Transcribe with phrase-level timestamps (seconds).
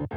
[0.00, 0.12] Vítejte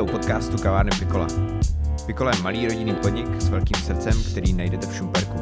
[0.00, 1.26] u podcastu Kavárny Pikola.
[2.06, 5.38] Pikola je malý rodinný podnik s velkým srdcem, který najdete v Šumperku.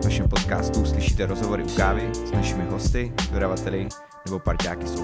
[0.00, 3.88] V našem podcastu slyšíte rozhovory u kávy s našimi hosty, dodavateli
[4.26, 4.94] nebo parťáky z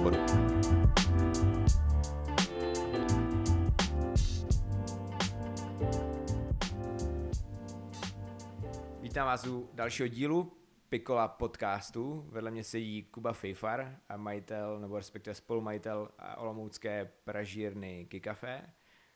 [9.24, 10.52] Vítám vás u dalšího dílu
[10.88, 12.26] Pikola podcastu.
[12.28, 18.62] Vedle mě sedí Kuba Fejfar, a majitel, nebo respektive spolumajitel olomoucké pražírny Kikafe,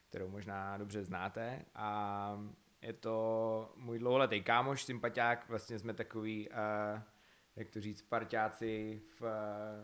[0.08, 1.64] kterou možná dobře znáte.
[1.74, 2.38] A
[2.82, 6.54] je to můj dlouholetý kámoš, sympatiák, vlastně jsme takový, uh,
[7.56, 9.20] jak to říct, parťáci v,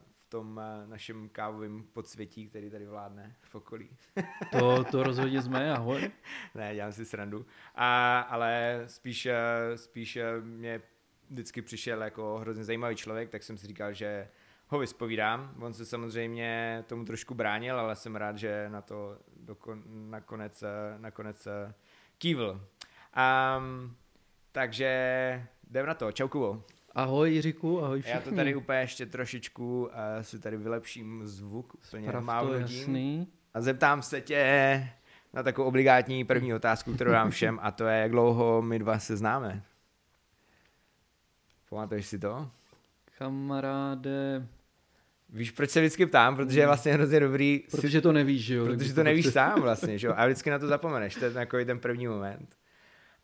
[0.01, 3.91] v tom uh, našem kávovém podsvětí, který tady vládne v okolí.
[4.53, 6.11] to, to rozhodně jsme, ahoj.
[6.55, 7.47] ne, dělám si srandu.
[7.75, 9.29] A, ale spíš,
[9.77, 10.83] spíš mě
[11.31, 14.29] vždycky přišel jako hrozně zajímavý člověk, tak jsem si říkal, že
[14.67, 15.55] ho vyspovídám.
[15.61, 20.65] On se samozřejmě tomu trošku bránil, ale jsem rád, že na to dokon, nakonec,
[20.99, 21.49] nakonec
[22.19, 22.69] kývl.
[23.59, 23.97] Um,
[24.53, 26.13] takže jdem na to.
[26.13, 26.65] Čau Kubo.
[26.95, 28.21] Ahoj Jiříku, ahoj všichni.
[28.21, 29.91] Já to tady úplně ještě trošičku uh,
[30.23, 33.29] si tady vylepším zvuk, úplně to jasný.
[33.55, 34.89] A zeptám se tě
[35.33, 38.99] na takovou obligátní první otázku, kterou dám všem, a to je, jak dlouho my dva
[38.99, 39.63] se známe.
[41.71, 42.51] Pamatuješ si to?
[43.19, 44.47] Kamaráde...
[45.29, 46.37] Víš, proč se vždycky ptám?
[46.37, 47.63] Protože je vlastně hrozně dobrý...
[47.71, 48.03] Protože si...
[48.03, 48.67] to nevíš, že jo?
[48.67, 50.15] Protože to nevíš sám vlastně, že jo?
[50.17, 52.57] A vždycky na to zapomeneš, to je takový ten první moment.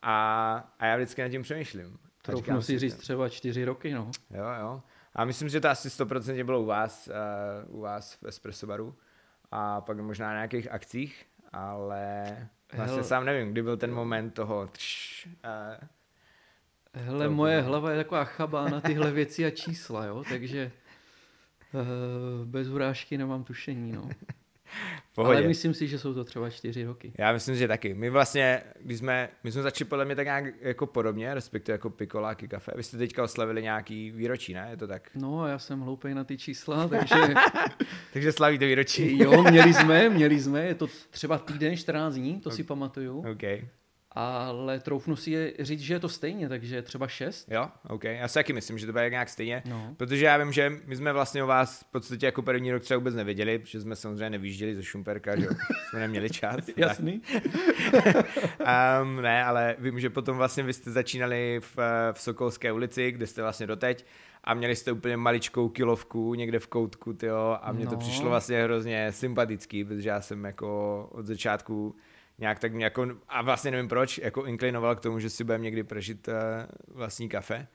[0.03, 1.99] A, a já vždycky nad tím přemýšlím.
[2.23, 4.11] Troufnu si říct třeba čtyři roky, no.
[4.31, 4.83] Jo, jo.
[5.15, 7.09] A myslím, že to asi 100% bylo u vás,
[7.69, 8.95] uh, u vás v Espresso baru.
[9.51, 12.25] A pak možná na nějakých akcích, ale
[12.75, 13.05] vlastně Hel...
[13.05, 15.89] sám nevím, kdy byl ten moment toho tš, uh,
[16.95, 17.69] Hele, to moje bylo.
[17.69, 20.73] hlava je taková chabá na tyhle věci a čísla, jo, takže
[21.73, 24.09] uh, bez urážky nemám tušení, no.
[25.15, 25.39] Pohodě.
[25.39, 27.13] Ale myslím si, že jsou to třeba čtyři roky.
[27.19, 27.95] Já myslím, že taky.
[27.95, 31.91] My vlastně, když jsme, my jsme začali podle mě tak nějak jako podobně, respektive jako
[31.91, 32.73] pikoláky kafe.
[32.77, 34.67] Vy jste teďka oslavili nějaký výročí, ne?
[34.71, 35.11] Je to tak?
[35.15, 37.35] No, já jsem hloupej na ty čísla, takže...
[38.13, 39.19] takže slavíte výročí.
[39.19, 42.57] jo, měli jsme, měli jsme, je to třeba týden, 14 dní, to okay.
[42.57, 43.25] si pamatuju.
[43.31, 43.69] Okay
[44.13, 47.49] ale troufnu si je říct, že je to stejně, takže třeba šest.
[47.51, 48.05] Jo, OK.
[48.05, 49.95] Já si taky myslím, že to bude nějak stejně, no.
[49.97, 52.99] protože já vím, že my jsme vlastně o vás v podstatě jako první rok třeba
[52.99, 55.49] vůbec nevěděli, protože jsme samozřejmě nevýjížděli ze Šumperka, že
[55.91, 56.57] jsme neměli čas.
[56.77, 57.23] Jasný.
[59.03, 61.77] um, ne, ale vím, že potom vlastně vy jste začínali v,
[62.13, 64.05] v Sokolské ulici, kde jste vlastně doteď
[64.45, 67.91] a měli jste úplně maličkou kilovku někde v koutku, tyjo, a mně no.
[67.91, 71.97] to přišlo vlastně hrozně sympatický, protože já jsem jako od začátku
[72.41, 75.65] nějak tak mě jako, a vlastně nevím proč, jako inklinoval k tomu, že si budeme
[75.65, 76.35] někdy prožít uh,
[76.97, 77.67] vlastní kafe.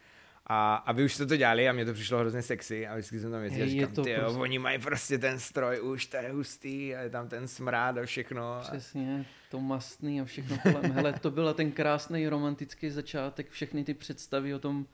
[0.48, 3.20] A, a vy už jste to dělali a mě to přišlo hrozně sexy a vždycky
[3.20, 4.40] jsem tam jezdil a říkám, ty prostě...
[4.40, 8.06] oni mají prostě ten stroj už, to je hustý a je tam ten smrád a
[8.06, 8.60] všechno.
[8.62, 10.92] Přesně, to mastný a všechno kolem.
[10.92, 14.86] Hele, to byl ten krásný romantický začátek, všechny ty představy o tom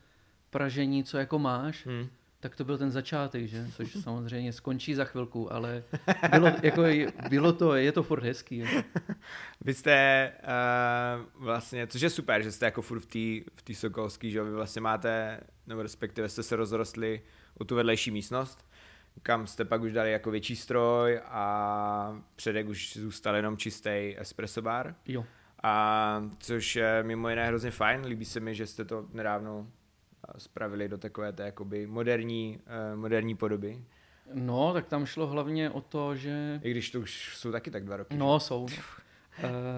[0.50, 1.86] pražení, co jako máš.
[1.86, 2.10] Hmm
[2.42, 3.68] tak to byl ten začátek, že?
[3.76, 5.84] Což samozřejmě skončí za chvilku, ale
[6.32, 6.84] bylo, jako,
[7.30, 8.58] bylo to, je to furt hezký.
[8.58, 8.84] Je.
[9.62, 13.06] Vy jste uh, vlastně, což je super, že jste jako furt v
[13.64, 17.22] té v Sokolský, že vy vlastně máte, nebo respektive jste se rozrostli
[17.58, 18.66] o tu vedlejší místnost,
[19.24, 24.62] kam jste pak už dali jako větší stroj a předek už zůstal jenom čistý espresso
[24.62, 24.96] bar.
[25.08, 25.26] Jo.
[25.64, 29.68] A což je mimo jiné hrozně fajn, líbí se mi, že jste to nedávno
[30.38, 32.60] spravili do takové té jakoby moderní,
[32.94, 33.84] uh, moderní podoby.
[34.34, 36.60] No, tak tam šlo hlavně o to, že...
[36.64, 38.18] I když to už jsou taky tak dva roky.
[38.18, 38.46] No, že?
[38.46, 38.64] jsou.
[38.64, 38.70] Uh,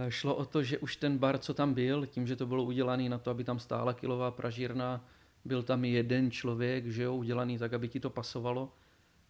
[0.10, 3.10] šlo o to, že už ten bar, co tam byl, tím, že to bylo udělané
[3.10, 5.06] na to, aby tam stála kilová pražírna,
[5.46, 8.74] byl tam jeden člověk, že jo, udělaný tak, aby ti to pasovalo.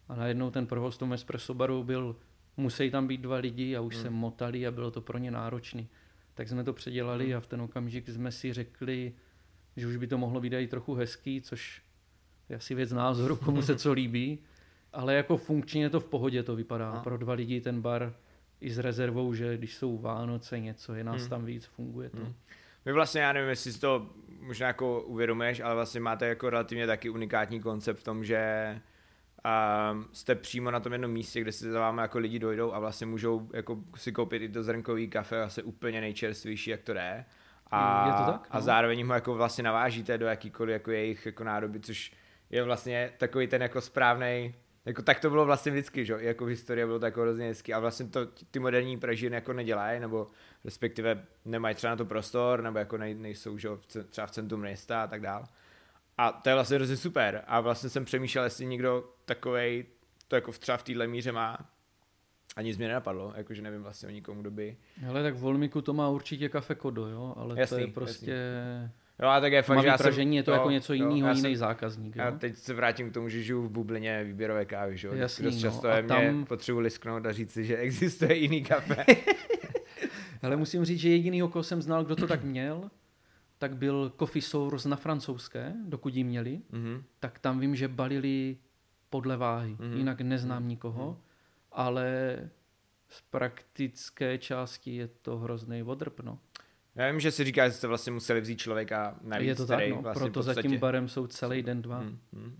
[0.10, 2.16] A najednou ten provoz tomu espresso baru byl,
[2.58, 4.04] musí tam být dva lidi a už hmm.
[4.04, 5.90] se motali a bylo to pro ně náročný.
[6.34, 7.38] Tak jsme to předělali hmm.
[7.38, 9.14] a v ten okamžik jsme si řekli,
[9.78, 11.82] že už by to mohlo být i trochu hezký, což
[12.50, 14.40] je asi věc názoru, komu se co líbí,
[14.94, 16.92] ale jako funkčně to v pohodě to vypadá.
[16.92, 17.04] A.
[17.04, 18.14] Pro dva lidi ten bar
[18.62, 21.30] i s rezervou, že když jsou Vánoce něco, je nás hmm.
[21.30, 22.18] tam víc, funguje to.
[22.18, 22.34] Hmm.
[22.86, 24.10] My vlastně, já nevím, jestli si to
[24.40, 28.82] možná jako uvědomuješ, ale vlastně máte jako relativně taky unikátní koncept v tom, že
[29.94, 32.80] um, jste přímo na tom jednom místě, kde si za vámi jako lidi dojdou a
[32.80, 37.26] vlastně můžou jako si koupit i to zrnkový kafe, asi úplně nejčerstvější, jak to jde
[37.74, 38.48] a, je to tak?
[38.52, 38.64] a no.
[38.64, 42.14] zároveň ho jako vlastně navážíte do jakýkoliv jako jejich jako nádoby, což
[42.50, 44.54] je vlastně takový ten jako správný
[44.86, 46.16] jako tak to bylo vlastně vždycky, že?
[46.20, 50.00] jako v historii bylo tak hrozně hezky a vlastně to ty moderní pražírny jako nedělají,
[50.00, 50.28] nebo
[50.66, 53.70] respektive nemají třeba na to prostor, nebo jako nej, nejsou že?
[54.10, 55.44] třeba v centru města a tak dále.
[56.18, 59.86] A to je vlastně hrozně super a vlastně jsem přemýšlel, jestli někdo takovej
[60.28, 61.58] to jako třeba v téhle míře má,
[62.56, 64.78] a nic mě nenapadlo, jakože nevím vlastně o nikomu, kdo by...
[65.10, 68.32] Ale tak v Volmiku to má určitě kafe Kodo, jo, ale jasný, to je prostě...
[68.32, 68.92] Jasný.
[69.20, 71.56] Jo, a tak je fakt, že já pražení je to jo, jako něco jiného, jiný
[71.56, 72.16] zákazník.
[72.16, 72.24] Jo?
[72.24, 75.14] Já teď se vrátím k tomu, že žiju v bublině výběrové kávy, že jo?
[75.14, 76.34] Jasný, Dost no, často no, je tam...
[76.34, 79.06] mě potřebuji lisknout a říct si, že existuje jiný kafe.
[80.42, 82.92] Ale musím říct, že jedinýho, koho jsem znal, kdo to tak měl,
[83.58, 87.04] tak byl Coffee Source na francouzské, dokud ji měli, mm-hmm.
[87.20, 88.58] tak tam vím, že balili
[89.10, 89.76] podle váhy.
[89.80, 89.98] Mm-hmm.
[89.98, 90.68] Jinak neznám mm-hmm.
[90.68, 91.23] nikoho, mm-hmm.
[91.74, 92.38] Ale
[93.10, 96.40] z praktické části je to hrozný odrp, no.
[96.96, 99.90] Já vím, že si říká, že jste vlastně museli vzít člověka navíc, Je to tak,
[99.90, 100.56] no, vlastně proto podstatě...
[100.56, 101.98] za tím barem jsou celý den dva.
[101.98, 102.60] Hmm, hmm.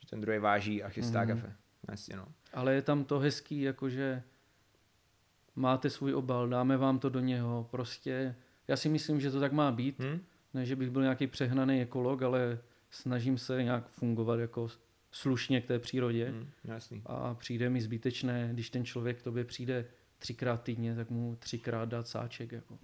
[0.00, 1.28] Že ten druhý váží a chystá hmm.
[1.28, 1.56] kafe.
[1.90, 2.26] Jasně, no.
[2.52, 4.22] Ale je tam to hezký, jakože
[5.56, 8.34] máte svůj obal, dáme vám to do něho, prostě
[8.68, 10.20] já si myslím, že to tak má být, hmm?
[10.54, 12.58] ne, že bych byl nějaký přehnaný ekolog, ale
[12.90, 14.68] snažím se nějak fungovat jako
[15.12, 17.02] slušně k té přírodě hmm, jasný.
[17.06, 19.84] a přijde mi zbytečné, když ten člověk k tobě přijde
[20.18, 22.52] třikrát týdně, tak mu třikrát dát sáček.
[22.52, 22.78] Jako.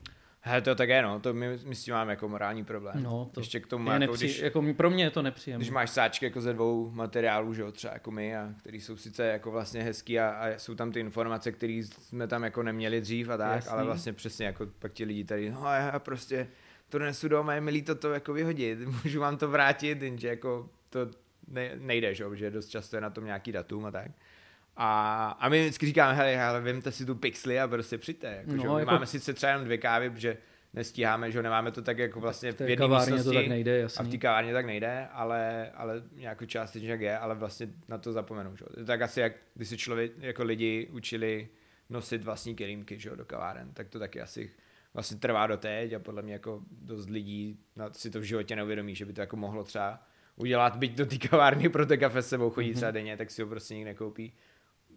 [0.48, 3.02] He, to tak je, no, to my, my s tím máme jako morální problém.
[3.02, 4.24] No, to Ještě k tomu, je jako, nepři...
[4.24, 5.62] když, jako pro mě je to nepříjemné.
[5.62, 8.96] Když máš sáčky jako ze dvou materiálů, že jo, třeba jako my, a který jsou
[8.96, 13.00] sice jako vlastně hezký a, a jsou tam ty informace, které jsme tam jako neměli
[13.00, 13.70] dřív a tak, Jasný.
[13.70, 16.48] ale vlastně přesně jako pak ti lidi tady, no já prostě
[16.88, 20.70] to nesu doma, je milý to to jako vyhodit, můžu vám to vrátit, jenže jako
[20.90, 21.10] to
[21.48, 24.10] ne, nejde, že že dost často je na tom nějaký datum a tak.
[24.76, 28.26] A, a my vždycky říkáme, hele, hele, vemte si tu pixely a prostě přijďte.
[28.26, 28.68] Jako, no, že?
[28.68, 28.92] My jako...
[28.92, 30.36] máme sice třeba jenom dvě kávy, protože
[30.74, 33.24] nestíháme, že nemáme to tak jako vlastně v, v jedné místnosti.
[33.24, 34.00] to tak nejde, jasný.
[34.00, 37.98] A v té kavárně tak nejde, ale, ale nějakou částečně jak je, ale vlastně na
[37.98, 38.56] to zapomenu.
[38.56, 38.84] Že?
[38.84, 41.48] Tak asi jak když se člověk, jako lidi učili
[41.90, 44.50] nosit vlastní kelímky že, do kaváren, tak to taky asi
[44.94, 47.58] vlastně trvá do teď a podle mě jako dost lidí
[47.92, 50.02] si to v životě neuvědomí, že by to jako mohlo třeba
[50.36, 52.74] udělat, byť do té kavárny pro to kafe s sebou chodí mm-hmm.
[52.74, 54.32] třeba denně, tak si ho prostě nikdo nekoupí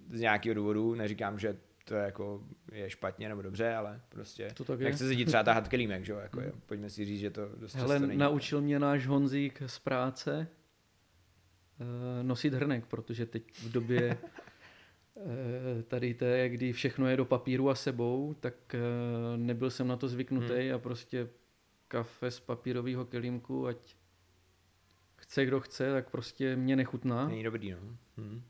[0.09, 1.57] z nějakého důvodu, neříkám, že
[1.89, 5.67] to je jako je špatně nebo dobře, ale prostě to tak nechce se třeba tahat
[5.67, 8.17] kelímek, že jo, jako je, pojďme si říct, že to dost Hele, není.
[8.17, 10.47] naučil mě náš Honzík z práce
[11.79, 14.17] uh, nosit hrnek, protože teď v době
[15.13, 15.23] uh,
[15.87, 18.79] tady té, kdy všechno je do papíru a sebou, tak uh,
[19.37, 20.75] nebyl jsem na to zvyknutý hmm.
[20.75, 21.27] a prostě
[21.87, 23.95] kafe z papírového kelímku, ať
[25.19, 27.27] chce kdo chce, tak prostě mě nechutná.
[27.27, 27.77] Není dobrý, no.
[28.17, 28.41] Hmm.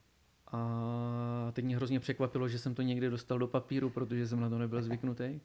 [0.51, 4.49] A teď mě hrozně překvapilo, že jsem to někde dostal do papíru, protože jsem na
[4.49, 5.39] to nebyl zvyknutý.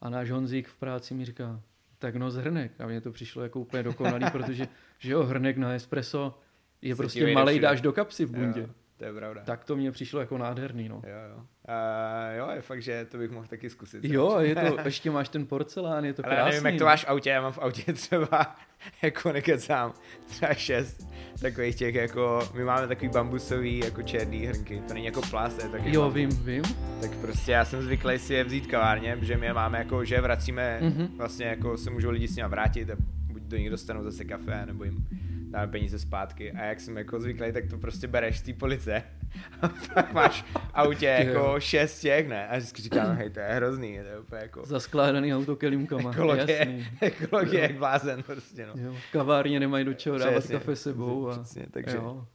[0.00, 1.60] A náš Honzík v práci mi říká,
[1.98, 2.80] tak no z hrnek.
[2.80, 4.68] A mně to přišlo jako úplně dokonalý, protože
[4.98, 6.38] že jo, hrnek na espresso
[6.82, 8.60] je prostě malej, dáš do kapsy v bundě.
[8.60, 8.68] Jo.
[8.96, 9.42] To je pravda.
[9.44, 11.02] Tak to mě přišlo jako nádherný, no.
[11.06, 11.36] Jo, jo.
[11.36, 14.04] Uh, jo, je fakt, že to bych mohl taky zkusit.
[14.04, 16.40] Jo, je to, ještě máš ten porcelán, je to krásný.
[16.40, 18.56] Ale nevím, jak to máš v autě, já mám v autě třeba,
[19.02, 19.92] jako nekecám,
[20.26, 21.08] třeba šest
[21.40, 25.68] takových těch, jako, my máme takový bambusový, jako černý hrnky, to není jako plast, je
[25.68, 26.62] taky Jo, vím, vím.
[27.00, 30.20] Tak prostě já jsem zvyklý si je vzít kavárně, protože my je máme jako, že
[30.20, 31.08] vracíme, mm-hmm.
[31.16, 32.94] vlastně jako se můžou lidi s nimi vrátit a
[33.32, 35.06] buď do nich dostanou zase kafe, nebo jim
[35.52, 39.02] dáme peníze zpátky a jak jsem jako zvyklý, tak to prostě bereš z té police
[39.62, 40.44] a pak máš
[40.74, 42.48] autě jako šest těch, ne?
[42.48, 44.66] A vždycky říkám, hej, to je hrozný, to je úplně jako...
[44.66, 46.86] Zaskládaný auto kelímkama, ekologie, jasný.
[47.00, 48.72] Ekologie jak blázen prostě, no.
[48.76, 51.28] Jo, kavárně nemají do čeho dávat přesně, kafe sebou.
[51.28, 51.32] A...
[51.32, 51.96] Přesně, takže...
[51.96, 52.12] Jo.
[52.12, 52.26] Uh,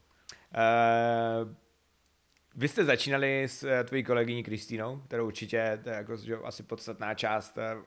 [2.55, 6.63] vy jste začínali s uh, tvojí kolegyní Kristýnou, kterou určitě, to je jako, že asi
[6.63, 7.83] podstatná část uh,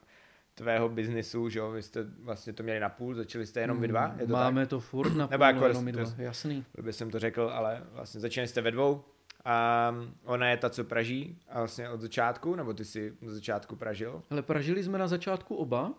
[0.60, 3.88] tvého biznisu, že jo, vy jste vlastně to měli na půl, začali jste jenom vy
[3.88, 4.68] dva, je to Máme tak?
[4.68, 6.64] to furt na půl, Nebo jako, jenom my dva, jasný.
[6.82, 9.04] By jsem to řekl, ale vlastně začínali jste ve dvou,
[9.44, 13.76] a ona je ta, co praží a vlastně od začátku, nebo ty si od začátku
[13.76, 14.22] pražil?
[14.30, 15.94] Ale pražili jsme na začátku oba.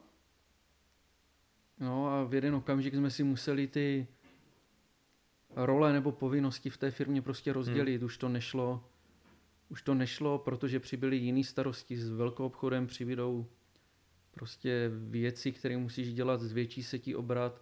[1.79, 4.07] No a v jeden okamžik jsme si museli ty
[5.55, 7.97] role nebo povinnosti v té firmě prostě rozdělit.
[7.97, 8.05] Hmm.
[8.05, 8.83] Už to nešlo,
[9.69, 13.45] už to nešlo, protože přibyly jiný starosti s velkou obchodem, přibydou
[14.31, 17.61] prostě věci, které musíš dělat, zvětší se ti obrat,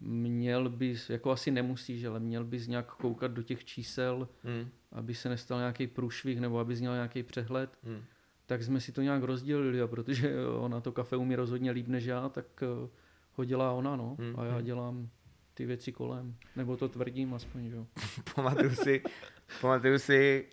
[0.00, 4.68] měl bys, jako asi nemusíš, ale měl bys nějak koukat do těch čísel, hmm.
[4.92, 7.78] aby se nestal nějaký průšvih nebo aby měl nějaký přehled.
[7.84, 8.02] Hmm.
[8.46, 12.04] Tak jsme si to nějak rozdělili a protože ona to kafe umí rozhodně líp než
[12.04, 12.88] já, tak eh,
[13.32, 14.16] ho dělá ona, no.
[14.18, 14.40] Hmm.
[14.40, 14.64] A já hmm.
[14.64, 15.08] dělám
[15.54, 16.36] ty věci kolem.
[16.56, 17.86] Nebo to tvrdím aspoň, že jo.
[18.34, 19.02] pamatuju si,
[19.60, 20.48] pamatuju si,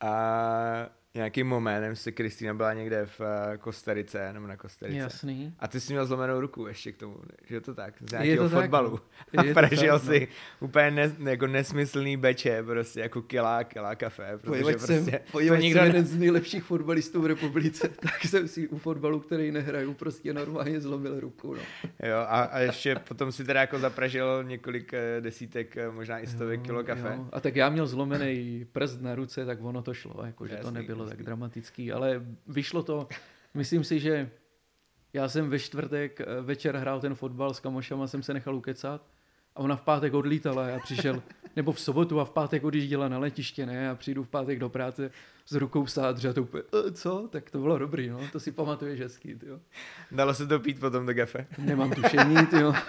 [0.00, 4.98] a nějaký moment, nevím, jestli Kristýna byla někde v uh, Kostarice, nebo na Kostarice.
[4.98, 5.54] Jasný.
[5.58, 8.18] A ty jsi měl zlomenou ruku ještě k tomu, že je to tak, z Je
[8.18, 8.90] nějakého to tak, fotbalu.
[8.90, 9.00] no.
[9.40, 10.28] A Je to pražil tak, si
[10.60, 15.80] úplně ne, jako nesmyslný beče, prostě jako kilá, kilá kafe, protože prostě jsem, to nikdo
[15.80, 20.34] jsem jeden z nejlepších fotbalistů v republice, tak jsem si u fotbalu, který nehraju, prostě
[20.34, 21.54] normálně zlomil ruku.
[21.54, 21.60] No.
[22.08, 26.26] Jo, a, a ještě potom si teda jako zapražil několik eh, desítek, eh, možná i
[26.26, 27.12] stovek kilo kafe.
[27.16, 27.28] Jo.
[27.32, 30.66] A tak já měl zlomený prst na ruce, tak ono to šlo, jako, že to
[30.66, 33.08] Jasný, nebylo tak dramatický, ale vyšlo to.
[33.54, 34.30] Myslím si, že
[35.12, 39.06] já jsem ve čtvrtek eh, večer hrál ten fotbal s kamošama, jsem se nechal ukecat
[39.54, 41.22] a ona v pátek odlítala, já přišel,
[41.56, 44.68] nebo v sobotu a v pátek odjížděla na letiště, ne, já přijdu v pátek do
[44.68, 45.10] práce
[45.46, 47.28] s rukou v sádře a to úplně, "E, co?
[47.32, 49.60] Tak to bylo dobrý, no, to si pamatuješ hezky, tyjo.
[50.12, 51.46] Dalo se to pít potom do kafe?
[51.58, 52.74] Nemám tušení, tyjo.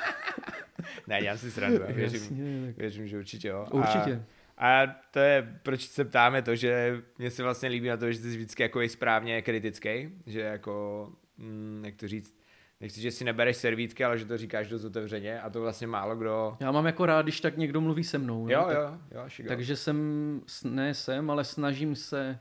[1.07, 3.67] Ne, dělám si srandu, já věřím, věřím, že určitě jo.
[3.71, 4.13] určitě.
[4.15, 8.11] A, a to je, proč se ptáme to, že mě se vlastně líbí na to,
[8.11, 12.37] že jsi vždycky jako i správně kritický, že jako, mm, jak to říct,
[12.81, 16.15] nechci, že si nebereš servítky, ale že to říkáš dost otevřeně a to vlastně málo
[16.15, 16.57] kdo...
[16.59, 18.45] Já mám jako rád, když tak někdo mluví se mnou.
[18.45, 19.47] no, Jo, tak, jo, jo, šigo.
[19.47, 22.39] Takže jsem, ne jsem, ale snažím se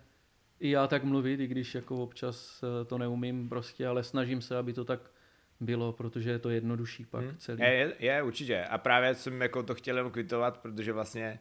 [0.60, 4.56] i já tak mluvit, i když jako občas eh, to neumím prostě, ale snažím se,
[4.56, 5.00] aby to tak
[5.60, 7.36] bylo, protože je to jednodušší pak Hmm.
[7.38, 7.62] celý.
[7.62, 8.64] Je, je, je, určitě.
[8.64, 11.38] A právě jsem jako to chtěl jenom kvitovat, protože vlastně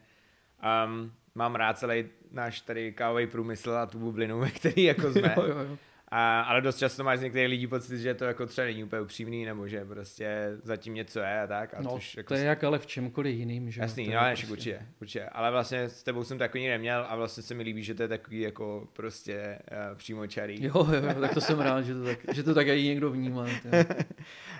[0.86, 5.34] um, mám rád celý náš tady kávový průmysl a tu bublinu, ve který jako jsme.
[5.36, 5.76] jo, jo, jo.
[6.08, 9.02] A, ale dost často máš z některých lidí pocit, že to jako třeba není úplně
[9.02, 11.74] upřímný, nebo že prostě zatím něco je a tak.
[11.74, 13.80] A No, což jako to je jak ale v čemkoliv jiným, že?
[13.80, 15.24] Jasný, no je prostě- určitě, určitě.
[15.24, 18.08] Ale vlastně s tebou jsem takový neměl a vlastně se mi líbí, že to je
[18.08, 20.64] takový jako prostě uh, přímočarý.
[20.64, 23.10] Jo, jo, jo, tak to jsem rád, že to tak, že to tak i někdo
[23.10, 23.46] vnímá.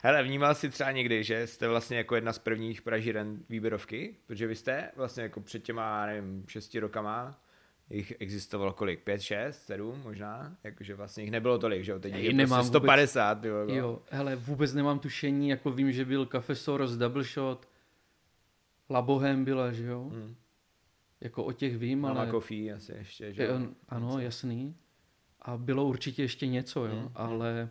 [0.03, 4.17] Hele, vnímal jsi třeba někdy, že jste vlastně jako jedna z prvních pražíren výběrovky?
[4.27, 7.41] Protože vy jste vlastně jako před těma, nevím, šesti rokama,
[7.91, 9.03] jich existovalo kolik?
[9.05, 10.57] Pět, šest, sedm možná?
[10.65, 11.99] Jakože vlastně jich nebylo tolik, že jo?
[11.99, 13.57] Teď je nemám prostě 150, jo.
[13.57, 13.73] jako.
[13.75, 17.69] Jo, hele, vůbec nemám tušení, jako vím, že byl Cafe Soros Double Shot,
[18.91, 20.05] Labohem byla, že jo?
[20.13, 20.35] Hmm.
[21.21, 22.31] Jako o těch vím, Mama ale...
[22.31, 23.55] Coffee asi ještě, že jo?
[23.55, 24.77] on- ano, jasný.
[25.43, 27.11] A bylo určitě ještě něco, jo, Hmm.
[27.15, 27.69] ale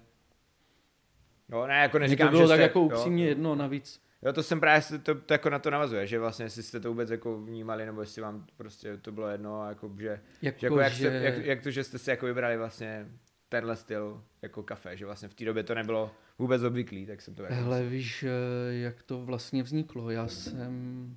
[1.52, 3.30] Jo, ne, jako mně neříkám, to bylo že tak jste, jako upřímně jo.
[3.30, 4.02] jedno, navíc.
[4.22, 6.90] Jo, to jsem právě, to, to jako na to navazuje, že vlastně jestli jste to
[6.90, 10.66] vůbec jako vnímali, nebo jestli vám prostě to bylo jedno, a jako, že, Jako, že
[10.66, 11.08] jako jak, že...
[11.08, 13.08] jste, jak, jak, to, že jste si jako vybrali vlastně
[13.50, 17.36] tenhle styl jako kafe, že vlastně v té době to nebylo vůbec obvyklý, tak jsem
[17.36, 20.10] to jako Hele, víš, eh, jak to vlastně vzniklo?
[20.10, 21.16] Já jsem...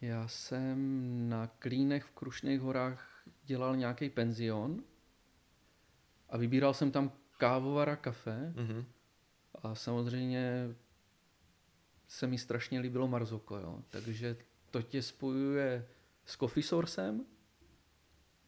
[0.00, 0.78] Já jsem
[1.28, 4.82] na Klínech v Krušných horách dělal nějaký penzion
[6.30, 8.84] a vybíral jsem tam kávovara kafe Mhm.
[9.62, 10.68] a samozřejmě
[12.08, 13.82] se mi strašně líbilo Marzoko, jo.
[13.90, 14.36] Takže
[14.70, 15.86] to tě spojuje
[16.24, 17.24] s Coffee Sourcem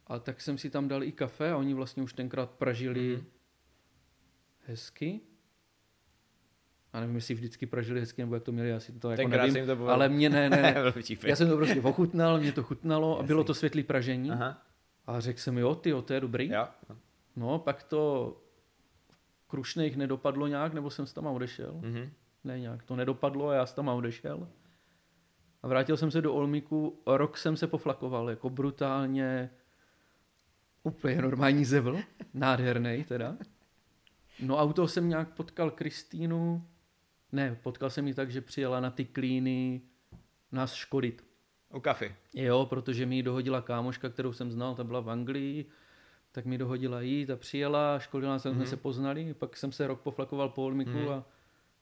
[0.07, 3.27] a tak jsem si tam dal i kafe a oni vlastně už tenkrát pražili Mhm.
[4.67, 5.21] hezky.
[6.93, 9.67] A nevím, jestli vždycky pražili hezky, nebo jak to měli, asi to jako Tenkrát nevím.
[9.67, 9.89] to bylo.
[9.89, 10.75] Ale mě ne, ne.
[11.27, 14.31] Já jsem to prostě ochutnal, mě to chutnalo a bylo to světlý pražení.
[14.31, 14.63] Aha,
[15.07, 16.49] A řekl jsem, jo, ty, to je dobrý.
[16.51, 16.69] jo.
[17.37, 18.37] No, pak to
[19.49, 21.81] Krušných nedopadlo nějak, nebo jsem s tam odešel.
[21.83, 22.11] Mhm.
[22.45, 24.49] Ne, nějak to nedopadlo a já jsem tam odešel.
[25.63, 29.51] A vrátil jsem se do Olmiku, rok jsem se poflakoval, jako brutálně
[30.83, 31.99] úplně normální zevl,
[32.35, 33.37] nádherný teda.
[34.41, 36.67] No a u toho jsem nějak potkal Kristýnu,
[37.33, 39.83] ne, potkal jsem ji tak, že přijela na ty klíny
[40.53, 41.25] nás škodit.
[41.75, 42.15] U kafy.
[42.35, 45.67] Jo, protože mi ji dohodila kámoška, kterou jsem znal, ta byla v Anglii,
[46.33, 48.41] tak mi dohodila jít a přijela, školila mm-hmm.
[48.41, 48.67] jsme Mhm.
[48.67, 51.01] se poznali, pak jsem se rok poflakoval po Olmiku Mhm.
[51.01, 51.13] mm-hmm.
[51.13, 51.25] a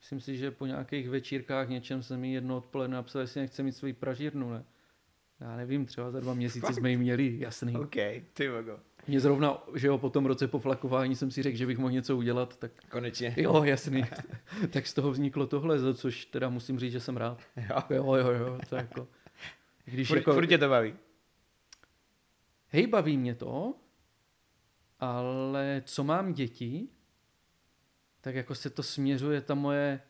[0.00, 3.73] myslím si, že po nějakých večírkách něčem jsem mi jedno odpoledne napsal, jestli nechce mít
[3.73, 4.65] svoji pražírnu, ne?
[5.41, 7.76] Já nevím, třeba za dva měsíce jsme ji měli, jasný.
[7.76, 7.95] OK,
[8.33, 8.79] ty vogo.
[9.09, 12.17] Mě zrovna, že jo, po tom roce poflakování jsem si řekl, že bych mohl něco
[12.17, 13.35] udělat, tak Konečně.
[13.37, 14.05] jo, jasný.
[14.71, 17.41] tak z toho vzniklo tohle, za což teda musím říct, že jsem rád.
[17.57, 17.83] Jo.
[17.91, 19.09] Jo, jo, jo, to je jako...
[19.85, 20.95] Když Furt, jako, furt tě to baví.
[22.69, 23.75] hej, baví mě to,
[25.00, 26.88] ale co mám děti,
[28.21, 30.00] tak jako se to směřuje ta moje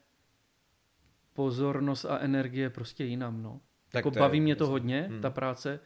[1.33, 3.61] pozornost a energie prostě jinam, no.
[3.89, 4.73] Tak jako to je baví mě to jasný.
[4.73, 5.21] hodně, Hmm.
[5.21, 5.81] ta práce.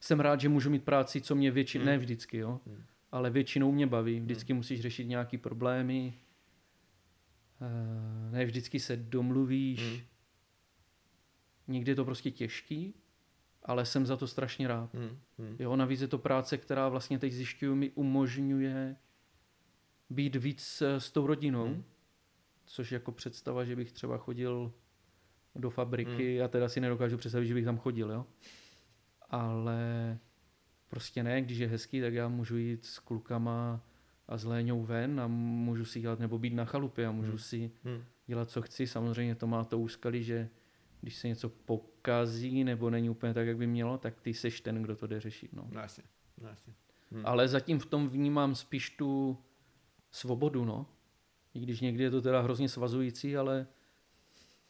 [0.00, 1.92] Jsem rád, že můžu mít práci, co mě většinou, Hmm.
[1.92, 2.82] ne vždycky, jo, Hmm.
[3.12, 4.20] ale většinou mě baví.
[4.20, 6.14] Vždycky musíš řešit nějaký problémy,
[7.62, 10.00] Eh, ne vždycky se domluvíš, Hmm.
[11.68, 12.94] někdy je to prostě těžký,
[13.62, 14.94] ale jsem za to strašně rád.
[14.94, 15.18] Hmm.
[15.38, 15.56] Hmm.
[15.58, 18.96] Jo, navíc je to práce, která vlastně teď zjišťuju, mi umožňuje
[20.10, 21.84] být víc eh, s tou rodinou, Hmm.
[22.64, 24.72] což jako představa, že bych třeba chodil
[25.56, 26.36] do fabriky, hmm.
[26.36, 28.26] já teda si nedokážu představit, že bych tam chodil, jo.
[29.30, 30.18] Ale
[30.88, 33.80] prostě ne, když je hezký, tak já můžu jít s klukama
[34.28, 37.38] a s Léňou ven a můžu si dělat, nebo být na chalupě a můžu Hmm.
[37.38, 38.02] si Hmm.
[38.26, 38.86] dělat, co chci.
[38.86, 40.48] Samozřejmě to má to úskalí, že
[41.00, 44.82] když se něco pokazí nebo není úplně tak, jak by mělo, tak ty seš ten,
[44.82, 45.52] kdo to jde řešit.
[45.52, 45.68] No.
[45.70, 46.04] No jasně,
[46.40, 46.74] no jasně.
[47.12, 47.26] Hmm.
[47.26, 49.38] Ale zatím v tom vnímám spíš tu
[50.10, 50.86] svobodu, no.
[51.54, 53.66] I když někdy je to teda hrozně svazující, ale,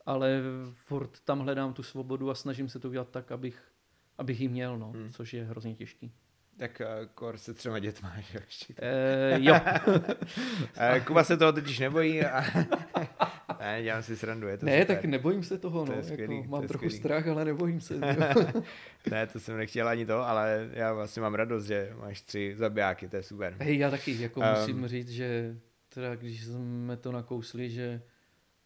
[0.07, 3.73] ale furt tam hledám tu svobodu a snažím se to udělat tak, abych,
[4.19, 5.11] abych ji měl, no, Hmm.
[5.13, 6.13] což je hrozně těžký.
[6.57, 8.75] Tak uh, kor se třema dětma, že ještě.
[8.79, 9.55] E, jo,
[9.87, 12.45] Uh, Kuba se toho totiž nebojí a...
[13.61, 14.97] ne, dělám si srandu, je to ne, super.
[14.97, 15.99] tak nebojím se toho, To no.
[15.99, 16.99] je skvělý, jako, to mám je trochu skvělý.
[16.99, 18.01] strach, ale nebojím se.
[19.11, 23.09] Ne, to jsem nechtěl ani to, ale já vlastně mám radost, že máš tři zabijáky,
[23.09, 23.57] to je super.
[23.61, 25.57] Hej, já taky, jako Um, musím říct, že
[25.89, 28.03] teda když jsme to nakousli, že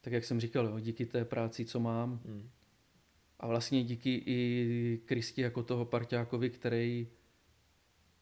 [0.01, 2.51] tak jak jsem říkal, jo, díky té práci, co mám, Hmm.
[3.41, 7.09] A vlastně díky i Kristi jako toho parťákovi, který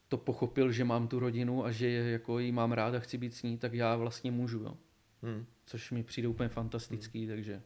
[0.09, 3.35] to pochopil, že mám tu rodinu a že jako ji mám rád a chci být
[3.35, 4.77] s ní, tak já vlastně můžu, jo.
[5.23, 5.47] Hmm.
[5.67, 7.63] Což mi přijde úplně fantastický, takže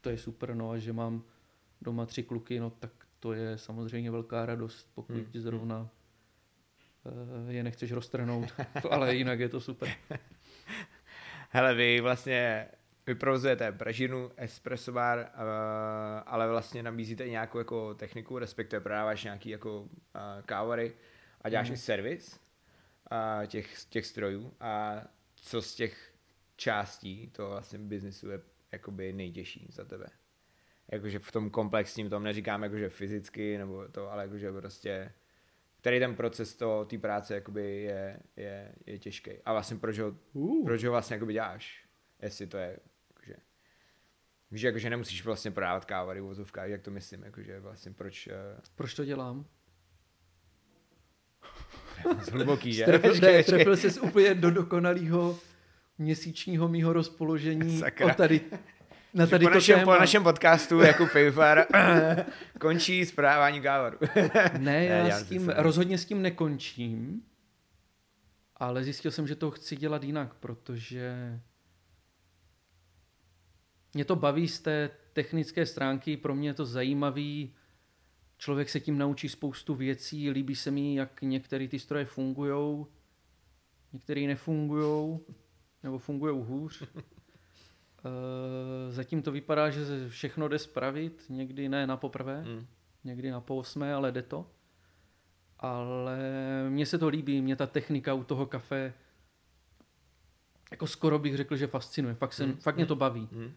[0.00, 1.22] to je super, no a že mám
[1.82, 5.42] doma tři kluky, no tak to je samozřejmě velká radost, pokud Hmm, hmm.
[5.42, 5.88] zrovna
[7.48, 8.52] eh, je nechceš roztrhnout,
[8.90, 9.88] ale jinak je to super.
[11.50, 12.68] Hele, vy vlastně
[13.06, 15.24] vy provozujete pražinu, espresso bar, uh,
[16.26, 19.88] ale vlastně nabízíte nějakou jako techniku, respektive prodáváš nějaký jako uh,
[20.46, 20.92] kávary
[21.40, 21.74] a děláš Mhm.
[21.74, 22.40] i servis
[23.40, 25.00] uh, těch, těch strojů a
[25.34, 26.09] co z těch
[26.60, 28.40] částí toho vlastně biznisu je
[28.72, 30.06] jakoby nejtěžší za tebe?
[30.92, 35.12] Jakože v tom komplexním tom neříkám jakože fyzicky nebo to, ale jakože prostě
[35.80, 39.30] který ten proces to té práce jakoby je, je, je těžký.
[39.44, 40.64] A vlastně proč ho, Uh.
[40.64, 41.84] proč ho vlastně jakoby děláš?
[42.22, 43.34] Jestli to je, jakože,
[44.50, 48.32] víš, jakože nemusíš vlastně prodávat kávary v vozovkách, jak to myslím, jakože vlastně proč, uh,
[48.74, 49.46] Proč to dělám?
[52.32, 52.84] hluboký, že?
[52.84, 55.38] Trefil, ne, trefil se úplně do dokonalého
[56.00, 58.06] měsíčního mýho rozpoložení Sakra.
[58.06, 58.40] o tady,
[59.14, 59.94] na tady po, to našem, téma.
[59.94, 61.66] po našem podcastu jako Payfar
[62.60, 63.98] končí zprávání kávaru.
[64.58, 67.22] Ne, já dělám s tím, rozhodně s tím nekončím,
[68.56, 71.40] ale zjistil jsem, že to chci dělat jinak, protože
[73.94, 77.54] mě to baví z té technické stránky, pro mě je to zajímavý,
[78.38, 82.86] člověk se tím naučí spoustu věcí, líbí se mi, jak některé ty stroje fungují,
[83.92, 85.18] některé nefungují,
[85.82, 86.82] nebo fungují hůř.
[88.04, 92.66] Eh, Zatím to vypadá, že se všechno jde spravit, někdy ne na poprvé Hmm.
[93.04, 94.46] někdy na půl osmé, ale jde to.
[95.58, 96.18] Ale
[96.68, 98.92] mně se to líbí, mě ta technika u toho kafe,
[100.70, 102.14] jako skoro bych řekl, že fascinuje.
[102.14, 103.28] Fakt, jsem, Hmm, fakt mě to baví.
[103.32, 103.52] Hmm.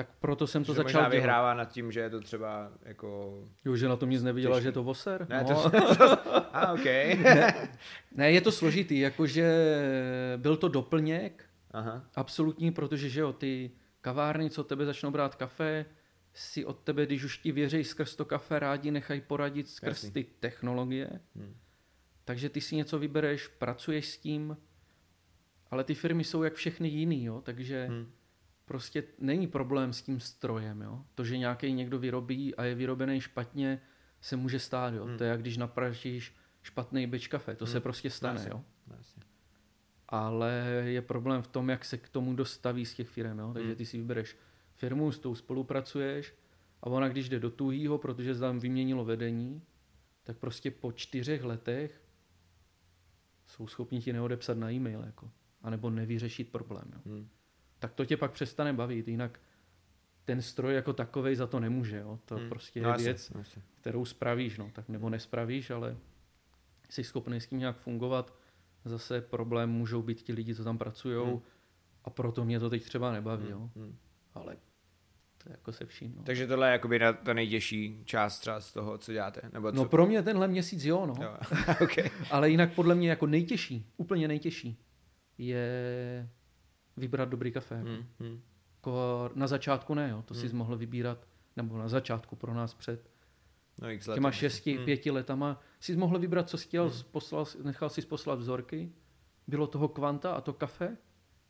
[0.00, 1.08] Tak proto jsem to Že začal možná dělat.
[1.08, 3.38] vyhrává nad tím, že je to třeba jako...
[3.64, 4.62] Jo, že na tom nic neviděla, Těžký.
[4.62, 5.26] že je to voser.
[5.28, 5.70] Ne, no.
[5.70, 6.84] to, to, a, OK.
[8.14, 9.54] ne, je to složitý, jakože
[10.36, 12.04] byl to doplněk, Aha.
[12.14, 15.86] absolutní, protože že jo, ty kavárny, co od tebe začnou brát kafe,
[16.34, 20.10] si od tebe, když už ti věří skrz to kafe, rádi nechají poradit skrz Jasný.
[20.10, 21.10] ty technologie.
[21.36, 21.56] Hmm.
[22.24, 24.56] Takže ty si něco vybereš, pracuješ s tím,
[25.70, 27.40] ale ty firmy jsou jak všechny jiný, jo?
[27.44, 28.10] takže hmm.
[28.70, 28.78] Hmm.
[28.78, 30.82] prostě není problém s tím strojem.
[30.82, 31.04] Jo?
[31.14, 33.80] To, že nějaký někdo vyrobí a je vyrobený špatně,
[34.20, 34.94] se může stát.
[34.94, 35.04] Jo?
[35.04, 35.18] Hmm.
[35.18, 37.72] To je jak když napražíš špatný beč kafe, to Hmm.
[37.72, 38.34] se prostě stane.
[38.40, 38.50] Jasně.
[38.50, 38.64] Jo?
[38.96, 39.22] Jasně.
[40.08, 40.52] Ale
[40.84, 43.38] je problém v tom, jak se k tomu dostaví z těch firm.
[43.38, 43.52] Jo?
[43.52, 43.76] Takže Hmm.
[43.76, 44.36] ty si vybereš
[44.74, 46.34] firmu, s tou spolupracuješ
[46.82, 49.62] a ona, když jde do tuhýho, protože se tam vyměnilo vedení,
[50.22, 52.02] tak prostě po čtyřech letech
[53.46, 55.30] jsou schopni ti neodepsat na e-mail, jako,
[55.62, 56.84] anebo nevyřešit problém.
[56.94, 57.00] Jo.
[57.06, 57.28] Hmm.
[57.80, 59.40] Tak to tě pak přestane bavit, jinak
[60.24, 61.96] ten stroj jako takovej za to nemůže.
[61.98, 62.18] Jo.
[62.24, 62.48] To Hmm.
[62.48, 63.62] prostě je No, věc, jasně.
[63.80, 65.96] kterou spravíš, no, tak nebo nespravíš, ale
[66.90, 68.34] jsi schopný s tím nějak fungovat.
[68.84, 71.40] Zase problém můžou být ti lidi, co tam pracují Hmm.
[72.04, 73.52] a proto mě to teď třeba nebaví, Hmm.
[73.52, 73.70] jo.
[73.76, 73.96] Hmm.
[74.34, 74.56] ale
[75.38, 76.14] to je jako se vším.
[76.16, 76.22] No.
[76.22, 79.40] Takže tohle je jakoby na- ta nejtěžší část třeba z toho, co děláte?
[79.52, 79.76] Nebo co?
[79.76, 81.14] no pro mě tenhle měsíc jo, no.
[81.24, 81.36] jo.
[81.82, 82.10] okay.
[82.30, 84.78] Ale jinak podle mě jako nejtěžší, úplně nejtěžší
[85.38, 86.28] je
[87.00, 87.76] vybrat dobrý kafe.
[87.76, 88.06] Hmm.
[88.20, 88.40] Hmm.
[88.76, 90.22] Jako na začátku ne, jo.
[90.22, 90.48] to Hmm.
[90.48, 93.10] jsi mohl vybírat, nebo na začátku pro nás před
[93.82, 94.14] No, x let.
[94.14, 94.84] těma šesti, Hmm.
[94.84, 96.98] pěti letama, jsi mohl vybrat, co jsi chtěl, Hmm.
[97.10, 98.92] poslal, nechal si poslat vzorky,
[99.46, 100.96] bylo toho kvanta a to kafe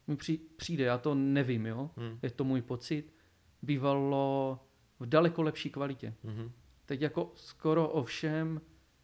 [0.06, 1.90] mi při, přijde, já to nevím, jo.
[1.96, 2.18] Hmm.
[2.22, 3.14] je to můj pocit,
[3.62, 4.58] bývalo
[5.00, 6.14] v daleko lepší kvalitě.
[6.24, 6.50] Hmm.
[6.86, 8.60] Teď jako skoro o všem,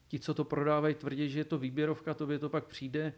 [0.09, 3.12] ti, co to prodávají, tvrdí, že je to výběrovka, tobě to pak přijde,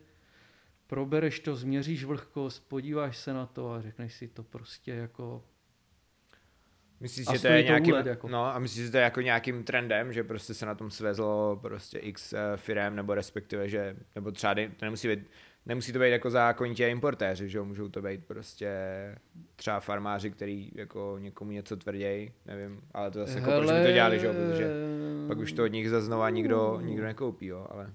[0.88, 5.44] probereš to, změříš vlhkost, podíváš se na to a řekneš si to prostě jako
[7.00, 8.28] Myslíš, A že to je nějakým, úlet, jako.
[8.28, 11.58] no a myslíš, že to je jako nějakým trendem, že prostě se na tom svezlo
[11.62, 15.20] prostě x eh, firem, nebo respektive, že, nebo třeba to nemusí být,
[15.66, 18.70] nemusí to být jako zákonitě importéři, že jo, můžou to být prostě
[19.56, 23.92] třeba farmáři, který jako někomu něco tvrdějí, nevím, ale to zase jako proč by to
[23.92, 24.70] dělali, že jo, protože
[25.28, 27.92] pak už to od nich zase znova nikdo, nikdo nekoupí, jo, ale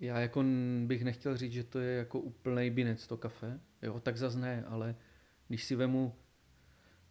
[0.00, 0.44] Já jako
[0.86, 4.64] bych nechtěl říct, že to je jako úplnej binec to kafe, jo, tak zas ne,
[4.64, 4.94] ale
[5.48, 6.14] když si vemu,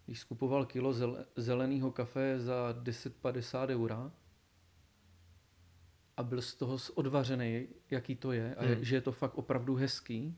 [0.06, 4.12] když skupoval kilo zel, zeleného kafe za 10,50 eura
[6.18, 8.84] a byl z toho odvařený, jaký to je, a je, Hmm.
[8.84, 10.38] že je to fakt opravdu hezký,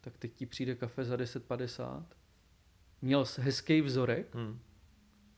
[0.00, 2.04] tak teď ti přijde kafe za 10,50,
[3.02, 4.58] měl hezký vzorek, hm.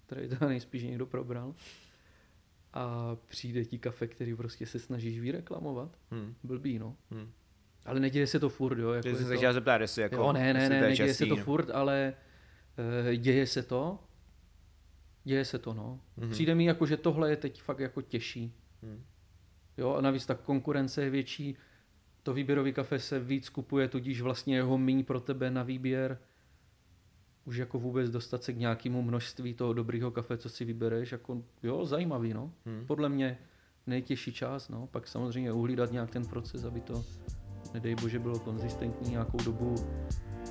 [0.06, 1.54] který to nejspíš někdo probral,
[2.76, 5.98] a přijde ti kafe, který prostě se snažíš vyreklamovat.
[6.10, 6.34] Hm.
[6.42, 6.96] Blbý, no.
[7.10, 7.30] Hm.
[7.86, 8.92] Ale neděje se to furt, jo.
[8.92, 9.36] Jako je jsem se to...
[9.36, 11.44] chtěl zeptat, jestli jako, jo, ne, ne, ne, to je neděje častý, se to no.
[11.44, 12.14] furt, ale
[13.08, 13.98] uh, děje se to.
[15.24, 16.00] Děje se to, no.
[16.16, 16.30] Mhm.
[16.30, 18.54] Přijde mi jako, že tohle je teď fakt jako těžší.
[18.82, 19.04] Hm.
[19.78, 21.56] Jo, a navíc ta konkurence je větší,
[22.22, 26.18] to výběrový kafe se víc kupuje, tudíž vlastně jeho míň pro tebe na výběr.
[27.46, 31.42] Už jako vůbec dostat se k nějakému množství toho dobrého kafe, co si vybereš, jako
[31.62, 32.52] jo, zajímavý, no.
[32.66, 32.84] Hm.
[32.86, 33.38] Podle mě
[33.86, 34.86] nejtěžší část, no.
[34.86, 37.04] Pak samozřejmě uhlídat nějak ten proces, aby to,
[37.74, 39.74] nedej bože, bylo konzistentní nějakou dobu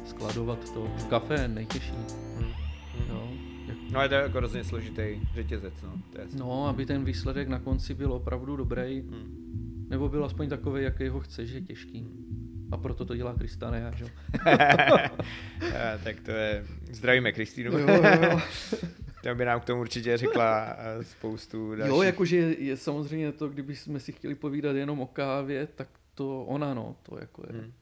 [0.05, 0.88] skladovat to.
[1.10, 1.93] Kafe nejtěžší,
[2.38, 2.43] Hm.
[2.43, 3.10] Hm.
[3.10, 3.29] jo.
[3.67, 5.03] Jak, No je to jako hrozně složitý
[5.34, 5.93] řetězec, no.
[6.13, 9.86] To je no, aby ten výsledek na konci byl opravdu dobrý, Hm.
[9.89, 12.08] nebo byl aspoň takový, jaký ho chceš, je těžký.
[12.75, 14.03] A proto to dělá Kristana já, že?
[14.03, 14.09] jo?
[16.03, 16.65] Tak to je...
[16.91, 17.77] Zdravíme Kristýnu.
[17.77, 17.88] jo,
[18.21, 18.41] jo.
[19.23, 21.95] Ta by nám k tomu určitě řekla eh, spoustu dalších.
[21.95, 26.43] jo, jakože je samozřejmě to, kdyby jsme si chtěli povídat jenom o kávě, tak to
[26.43, 27.59] ona, no, to jako je.
[27.59, 27.73] Hmm.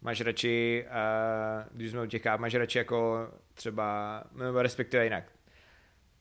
[0.00, 5.24] Máš radši, uh, když jsme u těch káv, máš radši jako třeba, nebo respektive jinak.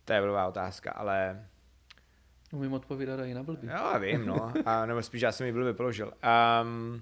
[0.05, 1.45] To je blbá otázka, ale
[2.53, 3.67] Umím odpovídat i na blbý.
[3.67, 4.53] jo, já vím, no.
[4.65, 6.13] A, nebo spíš já jsem ji blbě položil.
[6.63, 7.01] Um,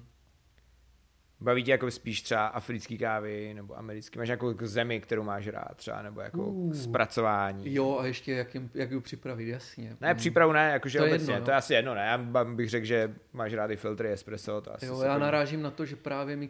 [1.41, 4.19] baví tě jako spíš třeba africký kávy nebo americký?
[4.19, 6.73] Máš nějakou jako zemi, kterou máš rád třeba, nebo jako Uh.
[6.73, 7.73] zpracování?
[7.73, 9.97] Jo, a ještě jak, jim, jak ji připravit, jasně.
[10.01, 11.57] Ne, přípravu ne, jakože To je obecně, jedno, to je no.
[11.57, 12.05] asi jedno, ne?
[12.05, 15.71] Já bych řekl, že máš rád i filtry espresso, to asi Jo, já narážím na
[15.71, 16.49] to, že právě mi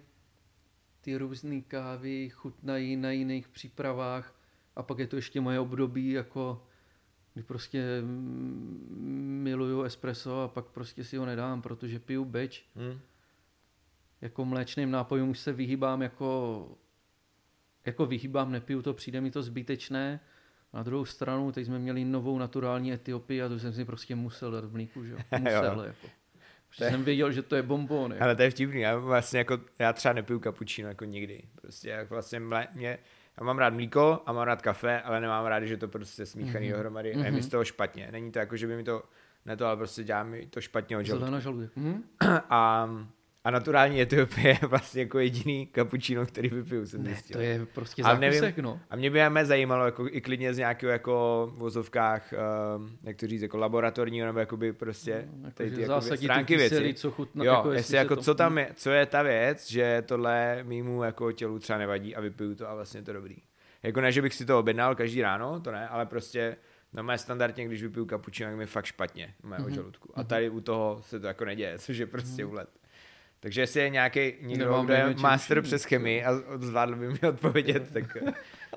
[1.01, 4.35] ty různé kávy chutnají na jiných přípravách
[4.75, 6.63] a pak je to ještě moje období, jako
[7.33, 12.65] kdy prostě mm, miluju espresso a pak prostě si ho nedám, protože piju beč.
[12.75, 12.99] Hm?
[14.21, 16.67] Jako mléčným nápojům už se vyhýbám jako,
[17.85, 20.19] jako vyhýbám, nepiju to, přijde mi to zbytečné.
[20.73, 24.51] Na druhou stranu, teď jsme měli novou naturální Etiopii a to jsem si prostě musel
[24.51, 25.17] dát v mlíku, že jo?
[25.39, 26.07] Musel, jako.
[26.69, 28.11] Protože jsem věděl, že to je bonbon.
[28.11, 28.23] Jako.
[28.23, 31.43] Ale to je vtipný, já vlastně jako, já třeba nepiju kapučíno jako nikdy.
[31.61, 32.97] Prostě jak vlastně mle, mě,
[33.39, 36.65] já mám rád mlíko a mám rád kafe, ale nemám rád, že to prostě smíchaný
[36.67, 36.73] Mhm.
[36.75, 38.09] dohromady a je mi z toho špatně.
[38.11, 39.03] Není to jako, že by mi to,
[39.45, 41.25] ne to, ale prostě dělá mi to špatně od žaludku.
[41.75, 42.03] Mhm.
[42.49, 42.89] A,
[43.49, 47.33] a naturální Etiopie je vlastně jako jediný kapučíno, který vypiju, jsem Ne, zjistil.
[47.37, 48.79] to je prostě Ale nevím- zákusek, no.
[48.89, 52.33] A mě by mě zajímalo, jako i klidně z nějakého jako v vozovkách,
[52.77, 56.57] um, jak to říct, jako laboratorního, nebo jakoby prostě Jako, tady ty zásadí stránky ty
[56.57, 56.75] věci.
[56.75, 59.69] kysely, co chutná, jo, jako jestli jako to- co tam je, co je ta věc,
[59.71, 63.35] že tohle mýmu jako tělu třeba nevadí a vypiju to a vlastně je to dobrý.
[63.83, 66.57] Jako ne, že bych si to objednal každý ráno, to ne, ale prostě
[66.93, 69.73] no mé standardně, když vypiju kapučino, tak mi fakt špatně mého Mhm.
[69.75, 70.11] žaludku.
[70.19, 72.69] A tady u toho se to jako neděje, což je prostě úlet.
[73.39, 75.67] Takže jestli je nějaký někdo, Nemám kdo je master tušení.
[75.69, 78.17] přes chemii a zvládl by mi odpovědět, tak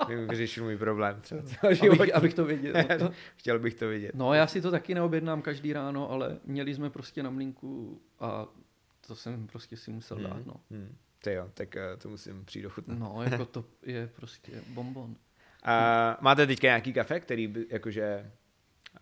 [0.09, 1.43] by vyřešil můj problém třeba
[1.93, 2.73] abych, abych to věděl.
[3.01, 3.11] No.
[3.37, 4.11] Chtěl bych to vidět.
[4.15, 8.47] no já si to taky neobjednám každý ráno, ale měli jsme prostě na mlínku a
[9.07, 10.27] to jsem prostě si musel Hmm.
[10.27, 10.55] dát, no.
[10.71, 10.97] Hmm.
[11.25, 12.99] Ty jo, tak eh, to musím přijít ochutnat.
[12.99, 15.17] No, jako to je prostě bonbon.
[15.65, 18.31] A máte teďka nějaký kafe, který by, jakože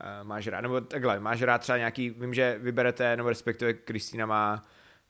[0.00, 4.26] uh, máš rád, nebo takhle, máš rád třeba nějaký, vím, že vyberete, nebo respektive Kristýna
[4.26, 4.62] má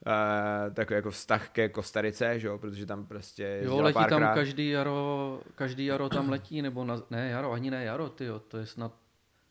[0.06, 4.18] uh, takový jako vztah ke Kostarice, že jo, protože tam prostě Jo, letí párkrát.
[4.20, 8.38] tam každý jaro, každý jaro tam letí, nebo na, ne jaro, ani ne jaro, tyjo,
[8.38, 8.92] to je snad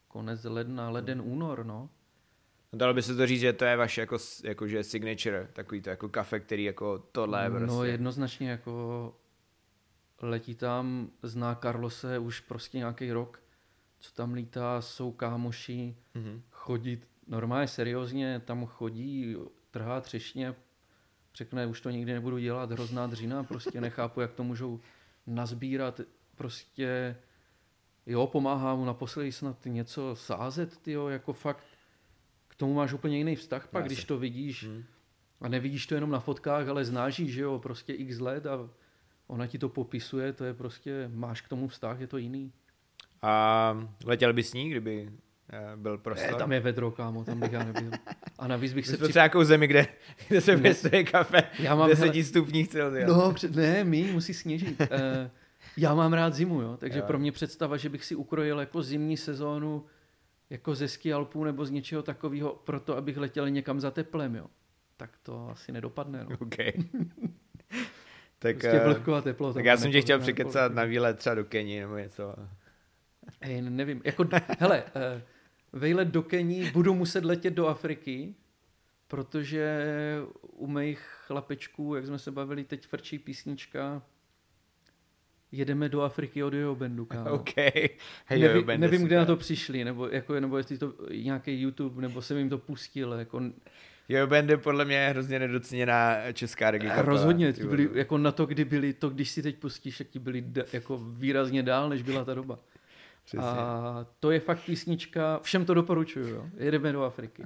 [0.08, 1.90] konec ledna, leden, únor, no.
[2.74, 5.90] Dalo by se to říct, že to je vaše jako, s- jakože signature, takový to
[5.90, 7.66] jako kafe, který jako tohle je prostě.
[7.68, 9.16] No jednoznačně jako
[10.22, 13.42] letí tam, zná Carlose už prostě nějaký rok,
[14.00, 16.42] co tam lítá, jsou kámoši, Mhm.
[16.52, 19.36] chodí, normálně seriózně tam chodí,
[19.72, 20.56] trhá třešně,
[21.36, 24.80] řekne, už to nikdy nebudu dělat, hrozná dřina, prostě nechápu, jak to můžou
[25.28, 26.02] nazbírat,
[26.36, 27.16] prostě
[28.06, 31.64] jo, pomáhá mu naposledy snad něco sázet, tyjo, jako fakt
[32.48, 33.96] k tomu máš úplně jiný vztah pak, Jasně.
[33.96, 34.84] když to vidíš Mhm.
[35.42, 38.70] a nevidíš to jenom na fotkách, ale znáš jí, že jo, prostě x let a
[39.28, 42.52] ona ti to popisuje, to je prostě, máš k tomu vztah, je to jiný.
[43.22, 45.12] A letěl bys s ní, kdyby
[45.76, 46.32] byl prostor?
[46.32, 47.92] Ne, tam je vedro, kámo, tam bych já nebyl.
[48.40, 49.88] A navíc bych My se jsme třeba nějakou zemi, kde,
[50.28, 53.08] kde se pěstuje kafe Já mám, 10 hele, stupních Celsia.
[53.08, 54.82] No, před, ne, my, musí sněžit.
[54.82, 55.30] Eh,
[55.78, 57.06] já mám rád zimu, jo, takže Jo.
[57.08, 59.86] pro mě představa, že bych si ukrojil jako zimní sezónu
[60.50, 64.46] jako ze ski Alpů nebo z něčeho takového, proto abych letěl někam za teplem, jo.
[64.98, 66.38] Tak to asi nedopadne, no.
[66.40, 66.56] OK.
[68.40, 69.54] tak, Prostě eh, vlhko a teplo.
[69.54, 72.36] tak já jsem tě chtěl překecat na výlet třeba do Keni nebo něco.
[73.42, 74.26] Hej, nevím, jako,
[74.60, 74.84] hele,
[75.74, 78.36] vejlet do Kení budu muset letět do Afriky,
[79.08, 79.86] protože
[80.42, 84.02] u mých chlapečků, jak jsme se bavili, teď frčí písnička
[85.52, 87.32] Jedeme do Afriky od Jojo Bendu, kámo.
[87.32, 87.58] OK.
[87.58, 87.90] Hey,
[88.30, 92.02] Neví, jo, Band nevím, kde na to přišli, nebo, jako, nebo jestli to nějaký YouTube,
[92.02, 93.14] nebo jsem jim to pustil.
[93.14, 93.42] Jako,
[94.10, 97.06] Jo, Band je podle mě hrozně nedoceněná česká reggae kapela.
[97.06, 100.08] rozhodně, ty ti byli, jako na to, kdy byli, to když si teď pustíš, tak
[100.08, 102.60] ti byli jako výrazně dál, než byla ta doba.
[103.30, 103.50] Přesně.
[103.50, 106.50] A to je fakt písnička, všem to doporučuju, jo.
[106.58, 107.44] jedeme do Afriky,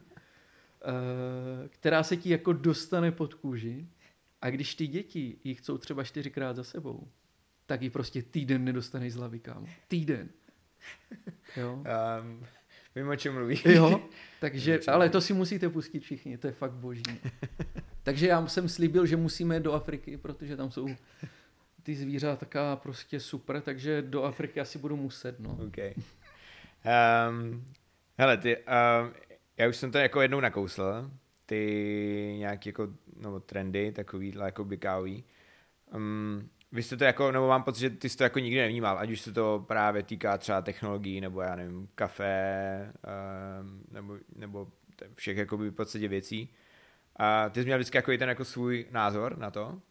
[0.85, 3.87] Eh, která se ti jako dostane pod kůži
[4.41, 7.07] a když ty děti ji chcou třeba čtyřikrát za sebou,
[7.65, 9.67] tak ji prostě týden nedostaneš z hlavy, kámo.
[9.87, 10.29] Týden.
[11.57, 11.73] Jo.
[11.73, 12.45] Um,
[12.95, 13.65] vím, o čem mluvíš.
[13.65, 14.01] Jo,
[14.39, 14.91] takže, Určitě.
[14.91, 17.03] ale to si musíte pustit všichni, to je fakt boží.
[18.03, 20.89] takže já jsem slíbil, že musíme do Afriky, protože tam jsou
[21.83, 25.57] ty zvířátka prostě super, takže do Afriky asi budu muset, no.
[25.67, 25.77] OK.
[27.29, 27.65] Um,
[28.17, 29.13] hele, ty, um,
[29.57, 31.11] já už jsem to jako jednou nakousl,
[31.45, 32.87] ty nějaký jako,
[33.19, 35.23] no, trendy, takový jako bykávý.
[35.95, 38.99] Um, vy jste to jako, nebo mám pocit, že ty jsi to jako nikdy nevnímal,
[38.99, 42.93] ať už se to právě týká třeba technologií, nebo já nevím, kafe,
[43.61, 44.67] um, nebo, nebo
[45.15, 46.49] všech jako v podstatě věcí.
[47.15, 49.81] A ty jsi měl vždycky jako i ten jako svůj názor na to.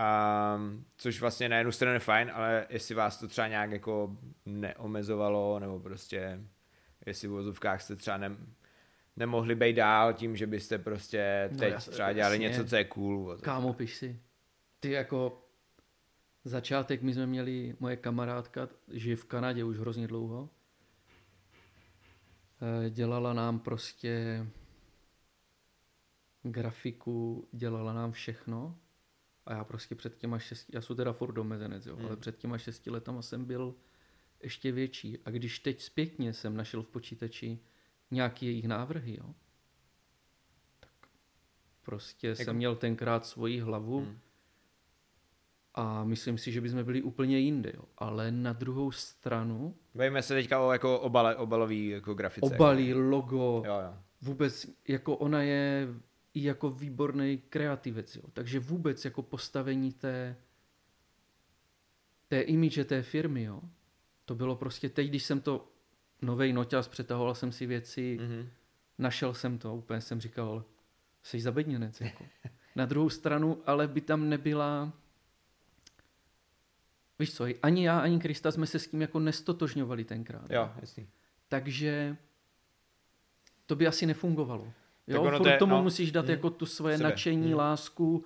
[0.00, 4.16] Um, což vlastně na jednu stranu je fajn, ale jestli vás to třeba nějak jako
[4.46, 6.40] neomezovalo, nebo prostě
[7.06, 8.36] jestli v vozovkách jste třeba ne,
[9.16, 12.48] nemohli být dál tím, že byste prostě No teď jas- třeba dělali jasně.
[12.48, 13.18] něco, co je cool.
[13.18, 13.44] vozovka.
[13.44, 14.20] Kámo, piš si.
[14.80, 15.46] Ty jako
[16.44, 20.48] začátek, my jsme měli, moje kamarádka žije v Kanadě už hrozně dlouho.
[22.86, 24.46] Eh, Dělala nám prostě
[26.42, 28.76] grafiku, dělala nám všechno.
[29.46, 32.06] A já prostě před těma šesti, já jsem teda furt domezenec, jo, Hmm.
[32.06, 33.74] ale před těma šesti letama jsem byl
[34.42, 35.18] ještě větší.
[35.24, 37.58] A když teď zpětně jsem našel v počítači
[38.10, 39.34] nějaký jejich návrhy, jo,
[40.80, 40.90] tak
[41.82, 44.18] prostě Jako- jsem měl tenkrát svoji hlavu Hmm.
[45.74, 47.84] a myslím si, že bychom byli úplně jinde, jo.
[47.98, 52.54] Ale na druhou stranu Bavíme se teďka o jako obale, obalový jako grafice.
[52.54, 53.94] obalí, logo, Jo, jo.
[54.22, 55.88] vůbec jako ona je
[56.34, 58.22] i jako výborný kreativec, jo.
[58.32, 60.36] Takže vůbec jako postavení té
[62.28, 63.60] té image té firmy, jo.
[64.24, 65.68] To bylo prostě teď, když jsem to
[66.22, 68.48] novej noťaz, přetahoval jsem si věci, Mhm.
[68.98, 70.64] našel jsem to, úplně jsem říkal,
[71.22, 72.24] jsi zabedněnec, jako.
[72.76, 74.92] Na druhou stranu, ale by tam nebyla,
[77.18, 80.50] víš co, ani já, ani Krista jsme se s tím jako nestotožňovali tenkrát.
[80.50, 81.08] Jo, jasný.
[81.48, 82.16] Takže
[83.66, 84.72] to by asi nefungovalo.
[85.10, 87.08] Tak Jo, ono furt to je- tomu no, musíš dát mm, jako tu svoje sebe,
[87.10, 87.54] nadšení, mm.
[87.54, 88.24] lásku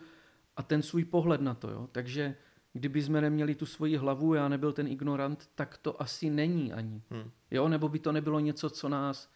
[0.56, 1.70] a ten svůj pohled na to.
[1.70, 1.88] Jo.
[1.92, 2.36] Takže
[2.72, 7.02] kdyby jsme neměli tu svoji hlavu, já nebyl ten ignorant, tak to asi není ani.
[7.10, 7.30] Hmm.
[7.50, 9.32] Jo, nebo by to nebylo něco, co nás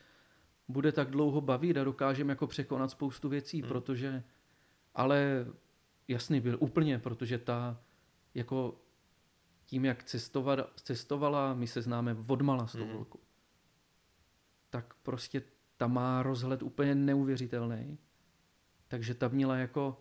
[0.69, 3.69] bude tak dlouho bavit a dokážeme jako překonat spoustu věcí, Hmm.
[3.69, 4.23] protože,
[4.95, 5.47] ale
[6.09, 7.81] jasný byl úplně, protože ta
[8.35, 8.81] jako
[9.65, 13.19] tím, jak cestovat, cestovala, my se známe odmala s tou holkou,
[14.71, 15.43] tak prostě
[15.79, 17.99] ta má rozhled úplně neuvěřitelný.
[18.89, 20.01] Takže ta měla jako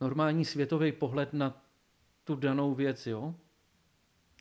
[0.00, 1.62] normální světový pohled na
[2.24, 3.34] tu danou věc, jo.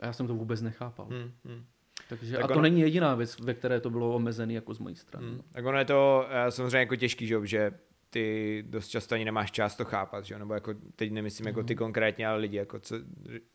[0.02, 1.06] A já jsem to vůbec nechápal.
[1.06, 1.32] Hmm.
[1.46, 1.66] Hmm.
[2.10, 4.80] Takže, Tak a to ono- není jediná věc, ve které to bylo omezené jako z
[4.80, 5.28] mojí strany.
[5.28, 5.42] Hmm.
[5.52, 7.72] Tak ono je to eh, samozřejmě jako těžký, že, že
[8.10, 11.68] ty dost často ani nemáš čas to chápat, že nebo jako teď nemyslím jako Mhm.
[11.68, 12.96] ty konkrétně, ale lidi, jako co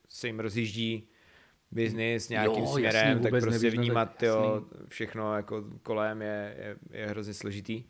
[0.09, 1.09] se jim rozjíždí
[1.71, 6.21] biznis nějakým Jo, směrem, jasně, tak prostě nevíš, no, vnímat tak jo, všechno jako kolem
[6.21, 7.83] je, je, je hrozně složitý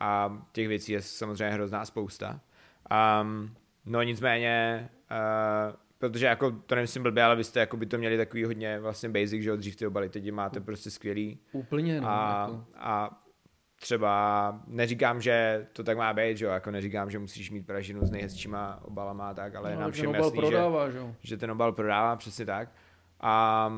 [0.00, 2.40] a těch věcí je samozřejmě hrozná spousta.
[3.22, 3.54] Um,
[3.86, 8.16] no nicméně, uh, protože jako to nemyslím blbě, ale vy jste jako by to měli
[8.16, 12.08] takový hodně vlastně basic, že jo, dřív ty obaly, teď máte prostě skvělý Úplně, no.
[12.08, 12.64] a, jako.
[12.74, 13.20] a
[13.80, 18.06] třeba neříkám, že to tak má být, že jo, jako neříkám, že musíš mít pražinu
[18.06, 21.50] s nejhezčíma obalama a tak, ale no, nám všem obal jasný, prodává, že že ten
[21.50, 22.68] obal prodává přesně tak.
[23.20, 23.72] A,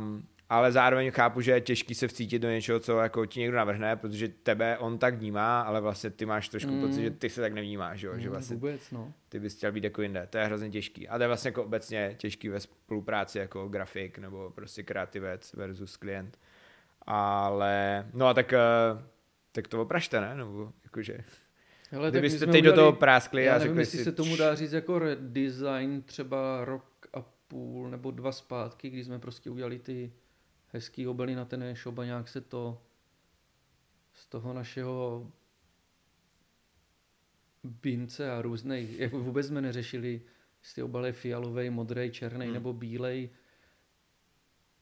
[0.48, 3.96] ale zároveň chápu, že je těžký se vcítit do něčeho, co jako ti někdo navrhne,
[3.96, 6.80] protože tebe on tak vnímá, ale vlastně ty máš trošku mm.
[6.80, 9.12] pocit, že ty se tak nevnímáš, že, mm, že vlastně vůbec, no.
[9.28, 10.26] ty bys chtěl být jako jinde.
[10.30, 11.08] To je hrozně těžký.
[11.08, 15.96] A to je vlastně jako obecně těžký ve spolupráci jako grafik nebo prostě kreativec versus
[15.96, 16.38] klient.
[17.06, 18.58] Ale, no a tak, eh,
[19.52, 20.34] tak to opražte, ne?
[20.34, 21.18] Nebo jakože...
[21.90, 24.04] Hele, Kdybyste teď udělali, do toho práskli já a nevím, řekli jestli si...
[24.04, 26.91] se tomu dá říct jako redesign třeba rok
[27.52, 30.12] půl nebo dva zpátky, kdy jsme prostě udělali ty
[30.68, 32.82] hezký obely na ten e-shop a nějak se to
[34.12, 35.32] z toho našeho
[37.64, 40.22] bince a různých, jako vůbec jsme neřešili,
[40.62, 42.54] jestli obal je fialový, modrý, černý hmm.
[42.54, 43.30] nebo bílej.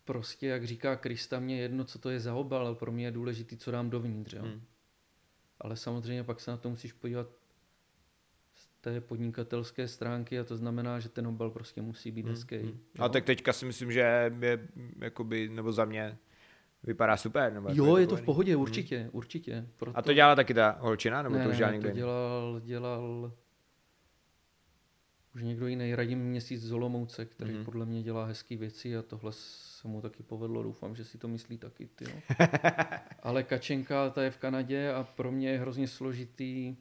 [0.04, 3.10] Prostě, jak říká Krista, mě jedno, co to je za obal, ale pro mě je
[3.10, 4.32] důležitý, co dám dovnitř.
[4.32, 4.42] Jo?
[4.42, 4.62] Hmm.
[5.60, 7.39] Ale samozřejmě pak se na to musíš podívat
[8.80, 12.30] té podnikatelské stránky a to znamená, že ten obal prostě musí být hmm.
[12.30, 12.56] hezký.
[12.56, 12.80] Hmm.
[12.98, 14.00] A tak teďka si myslím, že
[14.40, 16.18] je jakoby, nebo za mě
[16.82, 17.52] vypadá super.
[17.52, 19.10] Nebo jo, je to v pohodě, určitě, hmm.
[19.12, 19.66] určitě.
[19.76, 19.98] Proto...
[19.98, 23.32] A to dělala taky ta holčina, nebo ne, to už dělal ne, to dělal, dělal
[25.34, 27.64] už někdo jiný, Radim Měsíc z Olomouce, který mm-hmm.
[27.64, 31.28] podle mě dělá hezké věci a tohle se mu taky povedlo, doufám, že si to
[31.28, 32.04] myslí taky, ty
[33.22, 36.76] Ale Kačenka, ta je v Kanadě a pro mě je hrozně složitý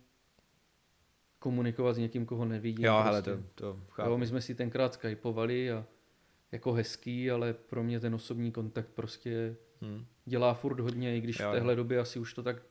[1.39, 2.85] komunikovat s někým, koho nevidím.
[2.85, 3.09] Jo, prostě.
[3.09, 4.09] ale to, to chápu.
[4.09, 5.85] Jo, my jsme si tenkrát skypovali a
[6.51, 10.05] jako hezký, ale pro mě ten osobní kontakt prostě hmm.
[10.25, 12.61] dělá furt hodně, i když jo, v téhle době asi už to tak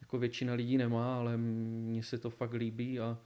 [0.00, 3.18] jako většina lidí nemá, ale mně se to fakt líbí a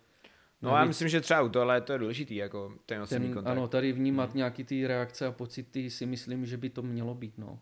[0.63, 3.53] No já myslím, že třeba u tohle to je důležitý, jako ten osobní ten, kontakt.
[3.53, 4.37] Ano, tady vnímat hmm.
[4.37, 7.59] nějaký ty reakce a pocity si myslím, že by to mělo být, no.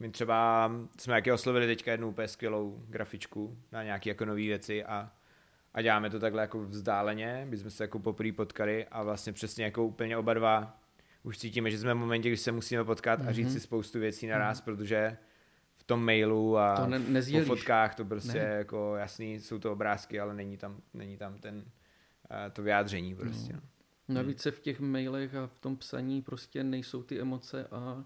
[0.00, 4.84] My třeba jsme jaký oslovili teďka jednu úplně skvělou grafičku na nějaké jako nové věci
[4.84, 5.12] a,
[5.74, 9.64] a děláme to takhle jako vzdáleně, my jsme se jako poprvé potkali a vlastně přesně
[9.64, 10.80] jako úplně oba dva
[11.22, 13.28] už cítíme, že jsme v momentě, kdy se musíme potkat mm-hmm.
[13.28, 13.54] a říct mhm.
[13.54, 14.64] si spoustu věcí naraz, mm-hmm.
[14.64, 15.16] protože
[15.76, 18.44] v tom mailu a to ne, po fotkách to prostě ne.
[18.44, 21.64] jako jasný, jsou to obrázky, ale není tam, není tam ten
[22.52, 23.52] to vyjádření prostě.
[23.52, 23.60] No.
[24.08, 24.14] no.
[24.14, 28.04] Navíc se v těch mailech a v tom psaní prostě nejsou ty emoce a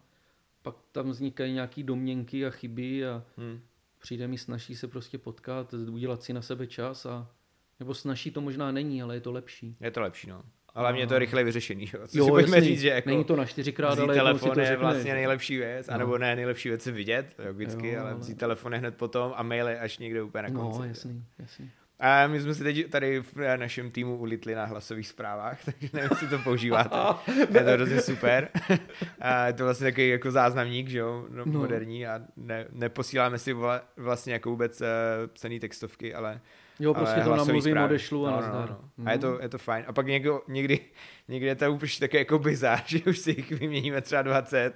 [0.62, 3.60] pak tam vznikají nějaký domněnky a chyby a hmm.
[3.98, 7.30] přijde mi snaží se prostě potkat, udělat si na sebe čas a
[7.80, 9.76] nebo snaží to možná není, ale je to lepší.
[9.80, 10.42] Je to lepší, no.
[10.74, 12.06] Ale mě to je rychle vyřešený, jo.
[12.06, 14.76] Co jo, si pojďme říct, že jako Není to na čtyřikrát, ale telefon to je
[14.76, 15.94] vlastně nejlepší věc, no.
[15.94, 19.42] anebo ne nejlepší věc se vidět, logicky, jo, ale, ale vzít telefon hned potom a
[19.42, 20.78] mail je až někde úplně na no, konci.
[20.78, 21.70] No, jasný, jasný.
[22.00, 26.10] A my jsme si teď tady v našem týmu ulitli na hlasových zprávách, takže nevím,
[26.10, 26.96] jestli to používáte.
[27.40, 28.48] je to hrozně super.
[29.20, 31.58] A je to vlastně takový jako záznamník, že jo, no, no.
[31.58, 33.56] moderní a ne, neposíláme si
[33.96, 34.86] vlastně jako vůbec uh,
[35.26, 36.40] psaný textovky, ale
[36.78, 39.06] Jo, prostě to namluvím, odešlu a no, no, no, no.
[39.06, 39.84] A je to, je to fajn.
[39.88, 40.80] A pak někdo, někdy,
[41.28, 44.72] někdy je to úplně také jako bizár, že už si jich vyměníme třeba 20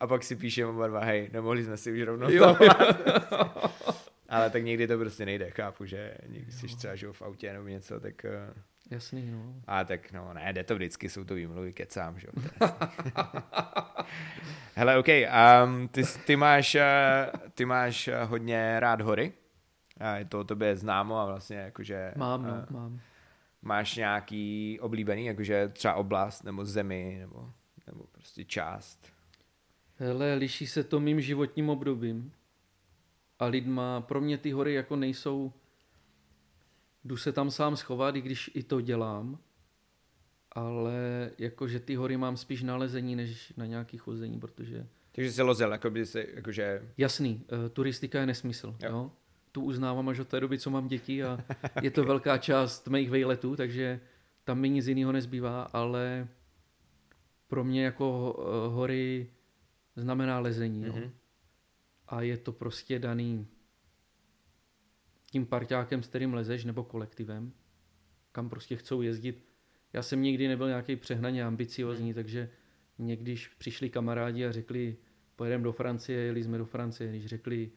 [0.00, 2.56] a pak si píšeme oba dva, hej, nemohli jsme si už rovnou jo.
[4.28, 7.68] Ale tak někdy to prostě nejde, chápu, že někdy jsi třeba že v autě nebo
[7.68, 8.24] něco, tak...
[8.24, 8.54] Eh,
[8.90, 9.54] Jasný, no.
[9.66, 12.26] A tak no, ne, jde to vždycky, jsou to výmluvy, kecám, že
[14.74, 19.32] Hele, OK, um, ty, ty, máš, uh, ty máš uh, hodně rád hory,
[20.00, 22.12] a je to o tobě známo a vlastně jakože...
[22.16, 23.00] Mám, no, uh, mám.
[23.62, 27.52] Máš nějaký oblíbený, jakože třeba oblast, nebo zemi, nebo,
[27.86, 29.12] nebo prostě část?
[29.96, 32.32] Hele, liší se to mým životním obdobím
[33.38, 34.00] a lidma.
[34.00, 35.52] Pro mě ty hory jako nejsou,
[37.04, 39.38] jdu se tam sám schovat, i když i to dělám,
[40.52, 44.86] ale jakože ty hory mám spíš na lezení, než na nějaký chození, protože...
[45.12, 46.82] Takže se lozel, jako by se, jakože...
[46.98, 48.90] Jasný, uh, turistika je nesmysl, jo.
[48.90, 49.10] jo?
[49.54, 51.44] Tu uznávám až od té doby, co mám děti a
[51.82, 54.00] je to velká část mých vejletů, takže
[54.44, 56.28] tam mi nic jiného nezbývá, ale
[57.48, 59.30] pro mě jako uh, hory
[59.96, 60.84] znamená lezení.
[60.84, 61.02] Mm-hmm.
[61.02, 61.10] No
[62.08, 63.46] a je to prostě daný
[65.30, 67.52] tím parťákem, s kterým lezeš, nebo kolektivem,
[68.32, 69.44] kam prostě chcou jezdit.
[69.92, 72.14] Já jsem nikdy nebyl nějaký přehnaně ambiciozní, hmm.
[72.14, 72.50] takže
[72.98, 74.96] někdy přišli kamarádi a řekli,
[75.36, 77.70] pojedeme do Francie, jeli jsme do Francie, když řekli,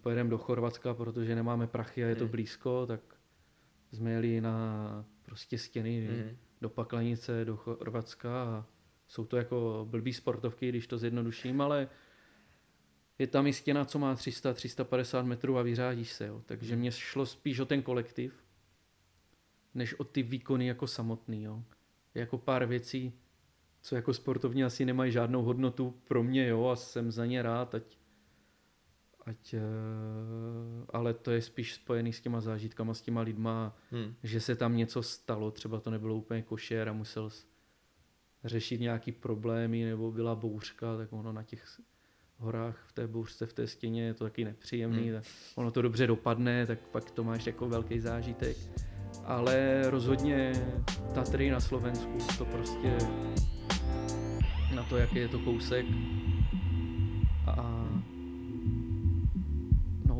[0.00, 2.30] pojedeme do Chorvatska, protože nemáme prachy a je to hmm.
[2.30, 3.00] blízko, tak
[3.92, 6.36] jsme jeli na prostě stěny hmm.
[6.60, 8.66] do Paklanice, do Chorvatska a
[9.08, 11.88] jsou to jako blbý sportovky, když to zjednoduším, ale
[13.18, 16.26] je tam i stěna, co má 300-350 metrů a vyřádíš se.
[16.26, 16.42] Jo.
[16.46, 16.80] Takže hmm.
[16.80, 18.44] mě šlo spíš o ten kolektiv,
[19.74, 21.42] než o ty výkony jako samotný.
[21.42, 21.62] Jo.
[22.14, 23.12] Je jako pár věcí,
[23.86, 27.74] co jako sportovně asi nemají žádnou hodnotu pro mě, jo, a jsem za ně rád,
[27.74, 27.98] ať,
[29.26, 29.60] ať uh,
[30.88, 34.14] ale to je spíš spojený s těma zážitkama, s těma lidma, hmm.
[34.22, 37.30] že se tam něco stalo, třeba to nebylo úplně košer a musel
[38.44, 41.80] řešit nějaký problémy nebo byla bouřka, tak ono na těch
[42.36, 45.12] horách v té bouřce, v té stěně je to taky nepříjemný, hmm.
[45.12, 45.24] tak
[45.54, 48.56] ono to dobře dopadne, tak pak to máš jako velký zážitek.
[49.24, 50.52] Ale rozhodně
[51.14, 52.98] Tatry na Slovensku, to prostě
[54.74, 55.86] na to, jaký je to kousek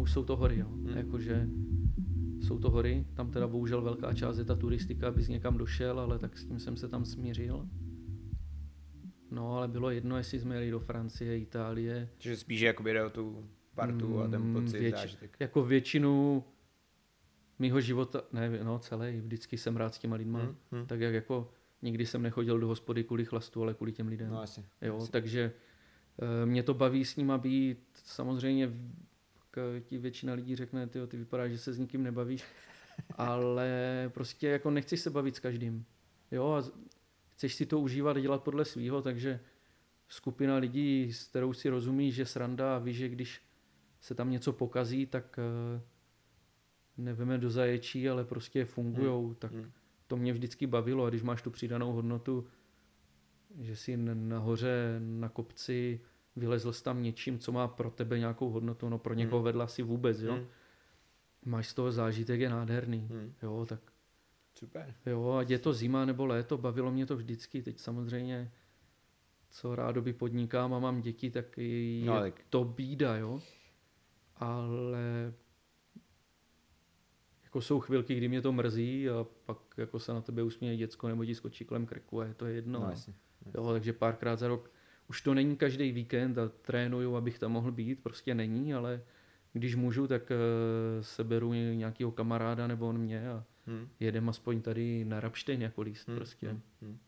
[0.07, 0.69] už jsou to hory, jo.
[0.69, 0.97] Hmm.
[0.97, 1.49] Jakože
[2.43, 6.19] jsou to hory, tam teda bohužel velká část je ta turistika, abys někam došel, ale
[6.19, 7.69] tak s tím jsem se tam smířil.
[9.31, 12.09] No, ale bylo jedno, jestli jsme jeli do Francie, Itálie.
[12.19, 15.37] Čiže spíš jakoby jde o tu partu a ten mm, pocit, věč, zážitek.
[15.41, 16.45] Jako většinu
[17.59, 20.87] mýho života, ne, no celý, vždycky jsem rád s těma lidma, hmm, hmm.
[20.87, 21.51] tak jak jako
[21.83, 24.31] nikdy jsem nechodil do hospody kvůli chlastu, ale kvůli těm lidem.
[24.31, 24.65] No asi.
[24.83, 25.11] Jo, asi.
[25.11, 25.53] takže
[26.43, 28.73] e, mě to baví s nima být, samozřejmě
[29.81, 32.45] ti většina lidí řekne, ty, ty vypadá, že se s nikým nebavíš,
[33.17, 33.71] ale
[34.15, 35.85] prostě jako nechceš se bavit s každým.
[36.31, 36.65] Jo, a
[37.33, 39.41] chceš si to užívat, dělat podle svýho, takže
[40.09, 43.43] skupina lidí, s kterou si rozumíš, že sranda a víš, že když
[44.01, 45.81] se tam něco pokazí, tak eh,
[46.97, 49.35] nevíme do zaječí, ale prostě fungujou, hmm.
[49.35, 49.71] tak hmm.
[50.07, 52.47] to mě vždycky bavilo a když máš tu přidanou hodnotu,
[53.59, 56.01] že si nahoře na kopci
[56.37, 59.45] vylezl jsi tam něčím, co má pro tebe nějakou hodnotu, no pro někoho hmm.
[59.45, 60.33] vedla si vůbec, jo.
[60.33, 60.47] Hmm.
[61.45, 63.35] Máš z toho zážitek, je nádherný, hmm.
[63.43, 63.81] jo, tak
[64.59, 64.95] Super.
[65.07, 67.63] Jo, ať je to zima nebo léto, bavilo mě to vždycky.
[67.63, 68.53] Teď samozřejmě,
[69.51, 72.45] co rádoby podnikám a mám děti, tak je no, tak.
[72.51, 73.41] to bída, jo.
[74.37, 75.35] Ale
[77.45, 81.09] jako jsou chvilky, kdy mě to mrzí a pak jako se na tebe usměje děcko
[81.09, 82.81] nebo ti skočí kolem krku a je to jedno.
[82.81, 83.15] No, jasně,
[83.45, 83.61] jasně.
[83.61, 84.71] Jo, takže párkrát za rok.
[85.09, 89.01] Už to není každý víkend a trénuju, abych tam mohl být, prostě není, ale
[89.53, 90.37] když můžu, tak uh,
[91.03, 93.89] seberu nějakého kamaráda nebo on mě a hmm.
[94.01, 96.17] jedem aspoň tady na Rapštejn jako líst hmm.
[96.17, 96.49] prostě.
[96.49, 96.61] Hmm.
[96.83, 96.99] Hmm.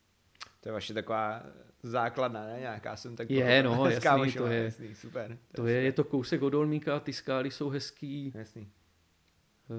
[0.61, 1.43] To je vaše taková
[1.83, 2.57] základna, ne?
[2.61, 4.65] Nějaká jsem tak Je, no, jasný, to je.
[4.65, 5.39] Jasný, super.
[5.53, 8.33] To, to je, je to kousek od Olmíka, ty skály jsou hezký.
[8.35, 8.69] Jasný.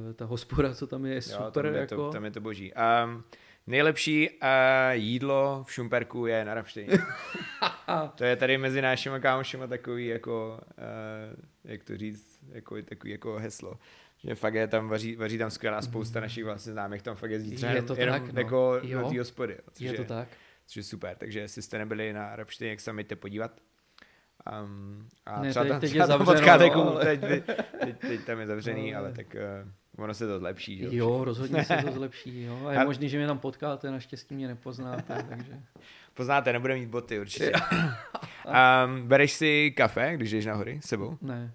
[0.10, 1.46] Eh, ta hospoda, co tam je, je super.
[1.46, 1.96] Jo, tam, je jako...
[1.96, 2.74] to, tam je to boží.
[2.74, 3.24] Um,
[3.68, 4.38] nejlepší uh,
[4.92, 6.94] jídlo v Šumperku je na Rapštejně.
[8.16, 13.36] to je tady mezi našimi kámošima takový jako, uh, jak to říct, jako, takový jako
[13.36, 13.80] heslo
[14.24, 16.24] že fakt je tam, vaří, vaří tam skvělá spousta mm.
[16.24, 18.40] našich vlastně známých, tam fakt jezdí třeba je to jenom, tak, no.
[18.40, 19.02] jako jo.
[19.02, 19.58] do té hospody.
[19.74, 20.28] Což je to tak.
[20.68, 23.62] Což je super, takže jestli jste nebyli na Rapštejně, jak se jděte podívat.
[24.64, 27.06] Um, a ne, třeba teď, tam, teď třeba je tam potkáte, no, ale...
[27.06, 27.46] teď, teď,
[27.84, 30.84] teď, teď, tam je zavřený, no, ale tak uh, ono se to zlepší.
[30.84, 32.44] Jo, jo rozhodně se to zlepší.
[32.44, 32.68] Jo.
[32.68, 35.24] A je možný, že mě tam potkáte, naštěstí mě nepoznáte.
[35.30, 35.60] takže...
[36.14, 37.52] Poznáte, nebude mít boty určitě.
[37.52, 41.18] um, bereš si kafe, když jdeš na hory s sebou?
[41.22, 41.54] Ne.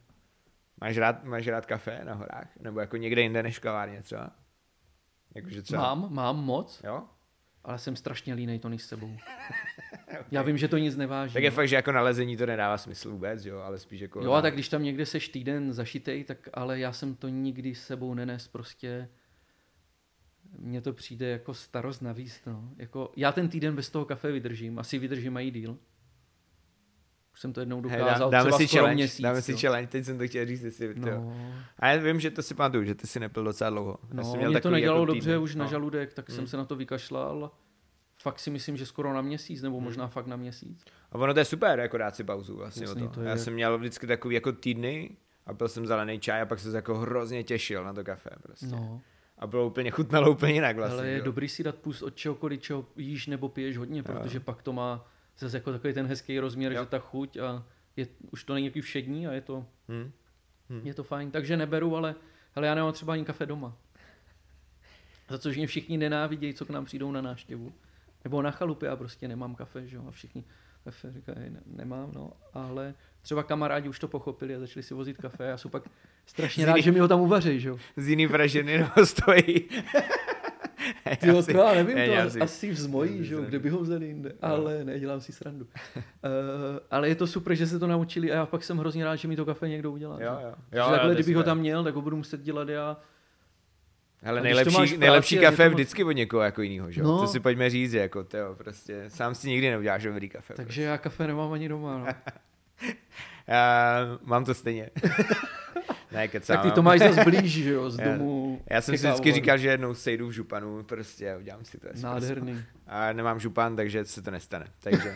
[0.81, 2.49] Máš rád, máš rád kafe na horách?
[2.61, 4.31] Nebo jako někde jinde než v kavárně třeba?
[5.35, 5.83] Jakože třeba...
[5.83, 6.81] Mám, mám moc.
[6.85, 7.03] Jo?
[7.65, 9.07] Ale jsem strašně línej to s sebou.
[10.05, 10.25] okay.
[10.31, 11.35] Já vím, že to nic neváží.
[11.35, 14.25] Tak je fakt, že jako nalezení to nedává smysl vůbec, jo, ale spíš jako...
[14.25, 17.75] Jo, a tak když tam někde seš týden zašitej, tak ale já jsem to nikdy
[17.75, 19.09] s sebou nenes, prostě
[20.59, 22.71] mně to přijde jako starost navíc, no.
[22.77, 25.79] Jako, já ten týden bez toho kafe vydržím, asi vydržím mají díl.
[27.35, 29.21] Už jsem to jednou dokázal, hey, dáme třeba si challenge, měsíc.
[29.21, 31.37] Dáme si challenge, teď jsem to chtěl říct, jestli no.
[31.79, 33.99] A já vím, že to si pamatuju, že ty si nepil docela dlouho.
[34.13, 35.65] No, já mě to nedělalo jako dobře už no.
[35.65, 36.37] na žaludek, tak hmm.
[36.37, 37.51] jsem se na to vykašlal.
[38.23, 39.85] Fakt si myslím, že skoro na měsíc, nebo hmm.
[39.85, 40.85] možná fakt na měsíc.
[41.13, 43.09] A ono to je super, jako dát si pauzu vlastně Jasný, to.
[43.09, 45.17] to já jsem měl vždycky takový jako týdny
[45.47, 48.31] a pil jsem zelený čaj a pak jsem se jako hrozně těšil na to kafe
[48.43, 48.67] prostě.
[48.67, 49.01] No.
[49.39, 50.99] A bylo úplně chutnalo úplně jinak vlastně.
[50.99, 51.25] Ale je jo.
[51.25, 54.43] dobrý si dát pust od čehokoliv, čeho jíš nebo piješ hodně, protože jo.
[54.45, 55.07] pak to má
[55.39, 56.83] zase jako takový ten hezký rozměr, jo.
[56.83, 57.65] že ta chuť a
[57.97, 60.13] je, už to není jaký všední a je to, hmm.
[60.71, 60.81] Hmm.
[60.87, 61.31] je to fajn.
[61.31, 62.15] Takže neberu, ale
[62.55, 63.77] hele, já nemám třeba ani kafe doma.
[65.29, 67.73] Za což mě všichni nenávidějí, co k nám přijdou na návštěvu.
[68.25, 70.45] Nebo na chalupě a prostě nemám kafe, že jo, a všichni
[70.85, 75.17] kafe říkají, ne, nemám, no, ale třeba kamarádi už to pochopili a začali si vozit
[75.17, 75.83] kafe a jsou pak
[76.27, 77.79] strašně rád, že mi ho tam uvaří, že jo.
[77.97, 79.69] Z jiný vraženy nebo stojí.
[81.21, 84.33] Ty jo, to já nevím, to asi, asi vzmojí, že kde by ho vzali jinde,
[84.43, 84.49] no.
[84.49, 85.67] ale ne, dělám si srandu.
[85.97, 86.03] uh,
[86.91, 89.29] ale je to super, že se to naučili a já pak jsem hrozně rád, že
[89.29, 90.19] mi to kafe někdo udělá.
[90.21, 90.55] Jo, jo.
[90.73, 92.97] jo takhle, kdybych ho tam měl, tak ho budu muset dělat já.
[94.25, 97.03] Ale nejlepší, nejlepší kafe vždycky od někoho jako jiného, že?
[97.03, 97.21] No.
[97.21, 100.55] To si pojďme říct, jako to prostě sám si nikdy neuděláš dobrý kafe.
[100.55, 100.83] Takže prostě.
[100.83, 102.07] já kafe nemám ani doma, no.
[103.47, 104.91] já mám to stejně.
[106.15, 106.57] Ne, kecám.
[106.57, 108.63] Tak ty to máš zase blíž, že jo, z domu.
[108.71, 111.89] Já, já jsem si vždycky říkal, že jednou sejdu v županu, prostě udělám si to.
[112.03, 112.65] Nádherný.
[112.87, 114.67] A nemám župan, takže se to nestane.
[114.81, 114.99] Takže,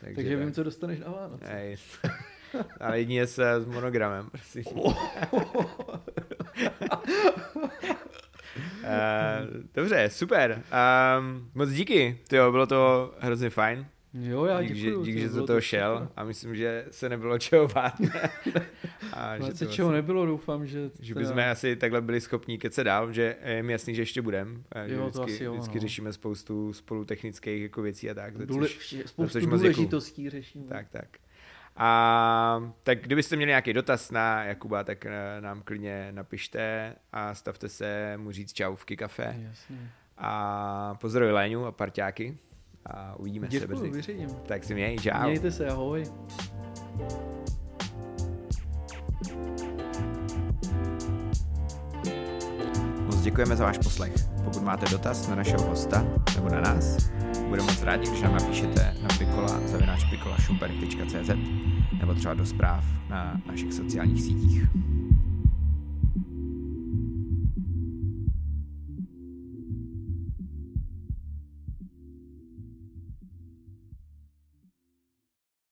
[0.00, 1.46] takže, takže vím, co dostaneš na Vánoce.
[1.46, 1.76] Hej.
[2.80, 4.64] Ale jedině se s monogramem, prosím.
[9.74, 10.62] dobře, super.
[11.18, 13.86] Um, moc díky, tyjo, bylo to hrozně fajn.
[14.14, 15.04] Jo, já díky, děkuju.
[15.04, 16.12] díky, že jsi do toho šel super.
[16.16, 17.94] a myslím, že se nebylo čeho bát.
[19.12, 20.90] a že se čeho asi, nebylo, doufám, že...
[21.00, 24.64] Že bychom asi takhle byli schopni se dál, že je mi jasný, že ještě budem.
[24.86, 25.80] Že jo, vždycky, asi jo, vždycky no.
[25.80, 28.38] řešíme spoustu spolu technických jako věcí a tak.
[28.38, 30.66] Důle, což, spoustu důležitostí řešíme.
[30.68, 31.08] Tak, tak.
[31.76, 37.68] A tak kdybyste měli nějaký dotaz na Jakuba, tak eh, nám klidně napište a stavte
[37.68, 39.36] se mu říct čau v kafe.
[39.38, 39.90] Jasně.
[40.18, 42.38] A pozdravuj Léňu a parťáky
[42.86, 43.90] a uvidíme Děkuju, se brzy.
[43.90, 44.28] Vyřídím.
[44.46, 45.22] Tak si měj, čau.
[45.22, 46.04] Mějte se, ahoj.
[53.06, 54.12] Moc děkujeme za váš poslech.
[54.44, 56.06] Pokud máte dotaz na našeho hosta
[56.36, 57.10] nebo na nás,
[57.48, 60.04] budeme moc rádi, když nám napíšete na pikola zavináč
[62.04, 64.62] nebo třeba do zpráv na našich sociálních sítích.